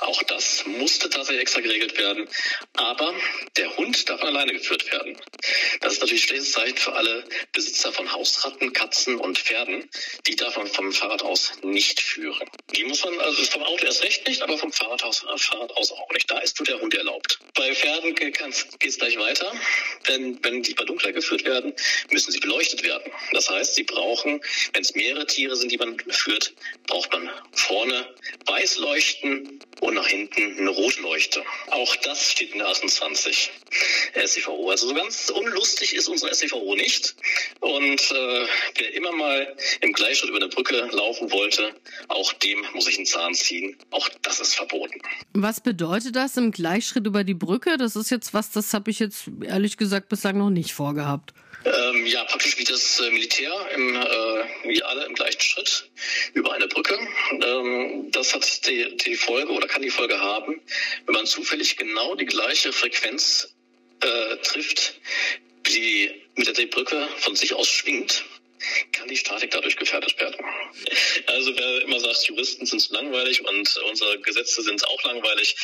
Auch 0.00 0.22
das 0.24 0.66
musste 0.66 1.08
tatsächlich 1.08 1.42
extra 1.42 1.60
geregelt 1.60 1.96
werden. 1.98 2.28
Aber 2.74 3.14
der 3.56 3.74
Hund 3.76 4.08
darf 4.08 4.20
an 4.20 4.26
der 4.26 4.42
Leine 4.42 4.52
geführt 4.52 4.90
werden. 4.92 5.16
Das 5.80 5.94
ist 5.94 6.00
natürlich 6.00 6.24
ein 6.24 6.28
schlechtes 6.28 6.52
Zeichen 6.52 6.76
für 6.76 6.92
alle 6.92 7.24
Besitzer 7.52 7.92
von 7.92 8.12
Hausratten, 8.12 8.72
Katzen 8.72 9.16
und 9.16 9.38
Pferden. 9.38 9.88
Die 10.26 10.36
darf 10.36 10.56
man 10.56 10.66
vom 10.66 10.92
Fahrrad 10.92 11.22
aus 11.22 11.52
nicht 11.62 12.00
führen. 12.00 12.48
Die 12.76 12.84
muss 12.84 13.04
man, 13.04 13.18
also 13.20 13.44
vom 13.44 13.62
Auto 13.62 13.86
erst 13.86 14.02
recht 14.02 14.26
nicht, 14.28 14.42
aber 14.42 14.58
vom 14.58 14.70
Fahrrad 14.70 15.02
aus, 15.02 15.24
äh, 15.24 15.38
Fahrrad 15.38 15.74
aus 15.76 15.92
auch 15.92 16.10
nicht. 16.12 16.30
Da 16.30 16.38
ist 16.38 16.58
nur 16.58 16.66
der 16.66 16.80
Hund 16.80 16.94
erlaubt. 16.94 17.38
Bei 17.56 17.74
Pferden 17.74 18.14
geht 18.14 18.38
es 18.40 18.98
gleich 18.98 19.18
weiter. 19.18 19.50
Denn 20.08 20.38
wenn 20.42 20.62
die 20.62 20.74
bei 20.74 20.84
Dunkler 20.84 21.12
geführt 21.12 21.44
werden, 21.44 21.72
müssen 22.10 22.30
sie 22.30 22.38
beleuchtet 22.38 22.84
werden. 22.84 23.10
Das 23.32 23.48
heißt, 23.48 23.74
sie 23.74 23.82
brauchen, 23.82 24.40
wenn 24.72 24.82
es 24.82 24.94
mehrere 24.94 25.26
Tiere 25.26 25.56
sind, 25.56 25.72
die 25.72 25.78
man 25.78 25.96
führt, 26.08 26.52
braucht 26.86 27.10
man 27.12 27.30
vorne 27.52 28.06
weiß 28.46 28.78
leuchten 28.78 29.58
und 29.80 29.94
nach 29.94 30.06
hinten 30.06 30.58
eine 30.58 30.70
rote 30.70 31.00
Leuchte. 31.00 31.42
Auch 31.68 31.96
das 31.96 32.32
steht 32.32 32.52
in 32.52 32.58
der 32.58 32.68
28 32.68 33.50
SCVO. 34.26 34.70
Also 34.70 34.88
so 34.88 34.94
ganz 34.94 35.30
unlustig 35.30 35.94
ist 35.94 36.08
unsere 36.08 36.34
SCVO 36.34 36.76
nicht. 36.76 37.16
Und 37.60 38.00
äh, 38.00 38.46
wer 38.76 38.94
immer 38.94 39.12
mal 39.12 39.56
im 39.80 39.92
Gleichschritt 39.92 40.30
über 40.30 40.38
eine 40.38 40.48
Brücke 40.48 40.88
laufen 40.92 41.30
wollte, 41.30 41.74
auch 42.08 42.32
dem 42.34 42.64
muss 42.74 42.88
ich 42.88 42.96
einen 42.96 43.06
Zahn 43.06 43.34
ziehen. 43.34 43.76
Auch 43.90 44.08
das 44.22 44.40
ist 44.40 44.54
verboten. 44.54 45.00
Was 45.32 45.60
bedeutet 45.60 46.16
das 46.16 46.36
im 46.36 46.52
Gleichschritt 46.52 47.06
über 47.06 47.24
die 47.24 47.34
Brücke? 47.34 47.45
Das 47.78 47.96
ist 47.96 48.10
jetzt 48.10 48.34
was, 48.34 48.50
das 48.50 48.74
habe 48.74 48.90
ich 48.90 48.98
jetzt 48.98 49.30
ehrlich 49.42 49.76
gesagt 49.76 50.08
bislang 50.08 50.38
noch 50.38 50.50
nicht 50.50 50.72
vorgehabt. 50.72 51.32
Ähm, 51.64 52.06
ja, 52.06 52.22
praktisch 52.24 52.58
wie 52.58 52.64
das 52.64 53.00
äh, 53.00 53.10
Militär, 53.10 53.52
im, 53.74 53.96
äh, 53.96 54.68
wie 54.68 54.82
alle 54.84 55.04
im 55.06 55.14
gleichen 55.14 55.40
Schritt 55.40 55.90
über 56.34 56.52
eine 56.52 56.68
Brücke. 56.68 56.96
Ähm, 57.32 58.08
das 58.12 58.34
hat 58.34 58.66
die, 58.68 58.96
die 58.98 59.16
Folge 59.16 59.50
oder 59.50 59.66
kann 59.66 59.82
die 59.82 59.90
Folge 59.90 60.20
haben, 60.20 60.60
wenn 61.06 61.14
man 61.14 61.26
zufällig 61.26 61.76
genau 61.76 62.14
die 62.14 62.26
gleiche 62.26 62.72
Frequenz 62.72 63.54
äh, 64.00 64.36
trifft, 64.42 65.00
die 65.66 66.10
mit 66.36 66.46
der 66.46 66.54
die 66.54 66.66
Brücke 66.66 67.08
von 67.18 67.34
sich 67.34 67.54
aus 67.54 67.68
schwingt, 67.68 68.24
kann 68.92 69.08
die 69.08 69.16
Statik 69.16 69.50
dadurch 69.50 69.76
gefährdet 69.76 70.18
werden. 70.18 70.36
Also 71.26 71.56
wer 71.56 71.82
immer 71.82 72.00
sagt, 72.00 72.24
Juristen 72.28 72.66
sind 72.66 72.80
zu 72.80 72.92
langweilig 72.92 73.44
und 73.46 73.76
unsere 73.88 74.18
Gesetze 74.20 74.62
sind 74.62 74.86
auch 74.86 75.02
langweilig, 75.04 75.56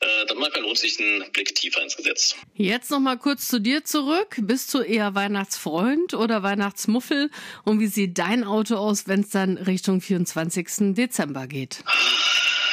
äh, 0.00 0.26
dann 0.26 0.38
manchmal 0.38 0.62
lohnt 0.62 0.78
sich 0.78 0.98
ein 0.98 1.30
Blick 1.32 1.54
tiefer 1.54 1.82
ins 1.82 1.96
Gesetz. 1.96 2.36
Jetzt 2.54 2.90
noch 2.90 3.00
mal 3.00 3.16
kurz 3.16 3.48
zu 3.48 3.60
dir 3.60 3.84
zurück. 3.84 4.36
Bist 4.38 4.72
du 4.74 4.80
eher 4.80 5.14
Weihnachtsfreund 5.14 6.14
oder 6.14 6.42
Weihnachtsmuffel? 6.42 7.30
Und 7.64 7.80
wie 7.80 7.86
sieht 7.86 8.18
dein 8.18 8.44
Auto 8.44 8.76
aus, 8.76 9.08
wenn 9.08 9.20
es 9.20 9.30
dann 9.30 9.56
Richtung 9.58 10.00
24. 10.00 10.94
Dezember 10.94 11.46
geht? 11.46 11.82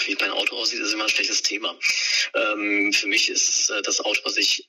Wie 0.05 0.15
mein 0.19 0.31
Auto 0.31 0.55
aussieht, 0.55 0.79
ist 0.79 0.93
immer 0.93 1.05
ein 1.05 1.09
schlechtes 1.09 1.41
Thema. 1.41 1.75
Ähm, 2.35 2.93
für 2.93 3.07
mich 3.07 3.29
ist 3.29 3.69
äh, 3.69 3.81
das 3.81 3.99
Auto, 3.99 4.21
was 4.23 4.37
ich 4.37 4.67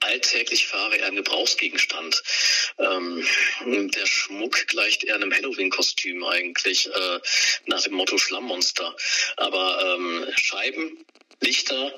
alltäglich 0.00 0.66
fahre, 0.66 0.96
eher 0.96 1.06
ein 1.06 1.16
Gebrauchsgegenstand. 1.16 2.22
Ähm, 2.78 3.24
der 3.64 4.06
Schmuck 4.06 4.66
gleicht 4.66 5.04
eher 5.04 5.14
einem 5.14 5.32
Halloween-Kostüm 5.32 6.24
eigentlich, 6.24 6.86
äh, 6.86 7.20
nach 7.66 7.82
dem 7.82 7.94
Motto 7.94 8.18
Schlammmonster. 8.18 8.94
Aber 9.36 9.96
ähm, 9.96 10.26
Scheiben 10.36 11.04
Lichter 11.44 11.92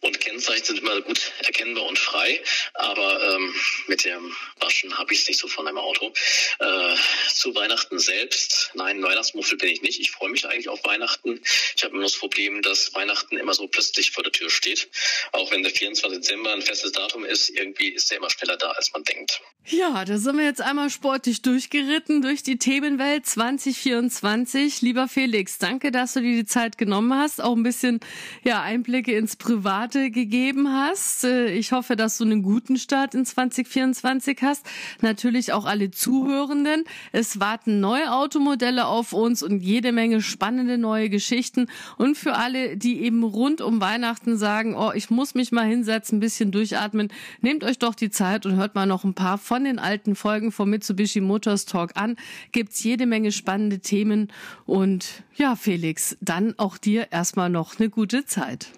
und 0.00 0.20
Kennzeichen 0.20 0.64
sind 0.64 0.78
immer 0.78 1.00
gut 1.02 1.32
erkennbar 1.42 1.84
und 1.84 1.98
frei, 1.98 2.40
aber 2.74 3.34
ähm, 3.34 3.54
mit 3.88 4.04
dem 4.04 4.34
Waschen 4.60 4.96
habe 4.96 5.12
ich 5.12 5.22
es 5.22 5.28
nicht 5.28 5.40
so 5.40 5.48
von 5.48 5.66
einem 5.66 5.78
Auto. 5.78 6.12
Äh, 6.60 6.94
zu 7.32 7.54
Weihnachten 7.54 7.98
selbst, 7.98 8.70
nein, 8.74 9.02
Weihnachtsmuffel 9.02 9.58
bin 9.58 9.70
ich 9.70 9.82
nicht. 9.82 10.00
Ich 10.00 10.10
freue 10.12 10.30
mich 10.30 10.46
eigentlich 10.46 10.68
auf 10.68 10.84
Weihnachten. 10.84 11.40
Ich 11.76 11.82
habe 11.82 11.94
immer 11.94 12.04
das 12.04 12.16
Problem, 12.16 12.62
dass 12.62 12.94
Weihnachten 12.94 13.36
immer 13.36 13.54
so 13.54 13.66
plötzlich 13.66 14.12
vor 14.12 14.22
der 14.22 14.32
Tür 14.32 14.50
steht. 14.50 14.88
Auch 15.32 15.50
wenn 15.50 15.62
der 15.62 15.72
24. 15.72 16.20
Dezember 16.20 16.52
ein 16.52 16.62
festes 16.62 16.92
Datum 16.92 17.24
ist, 17.24 17.48
irgendwie 17.50 17.88
ist 17.88 18.10
er 18.12 18.18
immer 18.18 18.30
schneller 18.30 18.56
da, 18.56 18.70
als 18.72 18.92
man 18.92 19.02
denkt. 19.04 19.40
Ja, 19.66 20.04
da 20.14 20.20
sind 20.20 20.36
wir 20.36 20.44
jetzt 20.44 20.62
einmal 20.62 20.90
sportlich 20.90 21.42
durchgeritten 21.42 22.22
durch 22.22 22.44
die 22.44 22.56
Themenwelt 22.56 23.26
2024. 23.26 24.80
Lieber 24.80 25.08
Felix, 25.08 25.58
danke, 25.58 25.90
dass 25.90 26.12
du 26.12 26.20
dir 26.20 26.36
die 26.36 26.46
Zeit 26.46 26.78
genommen 26.78 27.12
hast, 27.18 27.42
auch 27.42 27.56
ein 27.56 27.64
bisschen 27.64 27.98
ja, 28.44 28.62
Einblicke 28.62 29.10
ins 29.16 29.34
Private 29.34 30.12
gegeben 30.12 30.72
hast. 30.72 31.24
Äh, 31.24 31.48
ich 31.54 31.72
hoffe, 31.72 31.96
dass 31.96 32.16
du 32.16 32.22
einen 32.22 32.42
guten 32.42 32.76
Start 32.76 33.16
in 33.16 33.26
2024 33.26 34.38
hast. 34.42 34.64
Natürlich 35.00 35.52
auch 35.52 35.64
alle 35.64 35.90
Zuhörenden. 35.90 36.84
Es 37.10 37.40
warten 37.40 37.80
neue 37.80 38.12
Automodelle 38.12 38.86
auf 38.86 39.14
uns 39.14 39.42
und 39.42 39.64
jede 39.64 39.90
Menge 39.90 40.22
spannende 40.22 40.78
neue 40.78 41.10
Geschichten. 41.10 41.66
Und 41.98 42.16
für 42.16 42.34
alle, 42.34 42.76
die 42.76 43.00
eben 43.00 43.24
rund 43.24 43.60
um 43.60 43.80
Weihnachten 43.80 44.36
sagen, 44.36 44.76
oh, 44.76 44.92
ich 44.94 45.10
muss 45.10 45.34
mich 45.34 45.50
mal 45.50 45.66
hinsetzen, 45.66 46.18
ein 46.18 46.20
bisschen 46.20 46.52
durchatmen, 46.52 47.08
nehmt 47.40 47.64
euch 47.64 47.80
doch 47.80 47.96
die 47.96 48.10
Zeit 48.10 48.46
und 48.46 48.54
hört 48.54 48.76
mal 48.76 48.86
noch 48.86 49.02
ein 49.02 49.14
paar 49.14 49.38
von 49.38 49.64
den 49.64 49.80
alten 49.80 50.03
Folgen 50.14 50.52
vom 50.52 50.68
Mitsubishi 50.68 51.22
Motors 51.22 51.64
Talk 51.64 51.92
an. 51.94 52.16
Gibt's 52.52 52.84
jede 52.84 53.06
Menge 53.06 53.32
spannende 53.32 53.78
Themen. 53.78 54.28
Und 54.66 55.24
ja, 55.36 55.56
Felix, 55.56 56.16
dann 56.20 56.54
auch 56.58 56.78
dir 56.78 57.08
erstmal 57.10 57.50
noch 57.50 57.78
eine 57.78 57.90
gute 57.90 58.26
Zeit. 58.26 58.68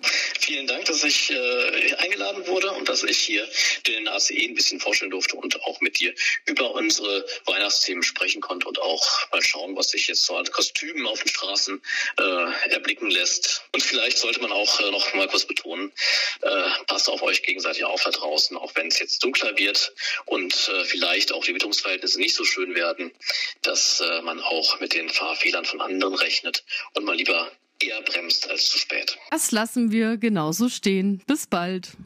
Vielen 0.47 0.69
Dank, 0.69 0.85
dass 0.85 1.03
ich 1.03 1.31
äh, 1.31 1.95
eingeladen 1.97 2.47
wurde 2.47 2.71
und 2.71 2.89
dass 2.89 3.03
ich 3.03 3.19
hier 3.19 3.49
den 3.87 4.07
ACE 4.07 4.35
ein 4.45 4.55
bisschen 4.55 4.79
vorstellen 4.79 5.11
durfte 5.11 5.35
und 5.35 5.61
auch 5.65 5.81
mit 5.81 5.99
dir 5.99 6.15
über 6.47 6.73
unsere 6.73 7.27
Weihnachtsthemen 7.47 8.05
sprechen 8.05 8.41
konnte 8.41 8.69
und 8.69 8.81
auch 8.81 9.31
mal 9.33 9.43
schauen, 9.43 9.75
was 9.75 9.91
sich 9.91 10.07
jetzt 10.07 10.25
so 10.25 10.37
an 10.37 10.47
Kostümen 10.47 11.05
auf 11.09 11.21
den 11.21 11.29
Straßen 11.29 11.83
äh, 12.19 12.71
erblicken 12.71 13.11
lässt. 13.11 13.65
Und 13.73 13.83
vielleicht 13.83 14.19
sollte 14.19 14.41
man 14.41 14.53
auch 14.53 14.79
äh, 14.79 14.91
noch 14.93 15.13
mal 15.15 15.27
kurz 15.27 15.47
betonen, 15.47 15.91
äh, 16.43 16.85
passt 16.87 17.09
auf 17.09 17.23
euch 17.23 17.43
gegenseitig 17.43 17.85
auf 17.85 18.05
da 18.05 18.11
draußen, 18.11 18.57
auch 18.57 18.71
wenn 18.77 18.87
es 18.87 19.01
jetzt 19.01 19.25
dunkler 19.25 19.59
wird 19.59 19.93
und 20.27 20.71
äh, 20.73 20.85
vielleicht 20.85 21.33
auch 21.33 21.45
die 21.45 21.55
Witterungsverhältnisse 21.55 22.21
nicht 22.21 22.37
so 22.37 22.45
schön 22.45 22.77
werden, 22.77 23.11
dass 23.63 24.01
äh, 24.01 24.23
man 24.23 24.41
auch 24.41 24.79
mit 24.79 24.95
den 24.95 25.09
Fahrfehlern 25.09 25.65
von 25.65 25.81
anderen 25.81 26.15
rechnet 26.15 26.46
und 26.95 27.05
mal 27.05 27.17
lieber 27.17 27.51
eher 27.81 28.01
bremst 28.03 28.49
als 28.49 28.69
zu 28.71 28.79
spät. 28.79 29.19
Das 29.31 29.51
lassen 29.51 29.91
wir 29.91 30.17
genauso 30.17 30.69
stehen. 30.69 31.23
Bis 31.27 31.47
bald. 31.47 31.97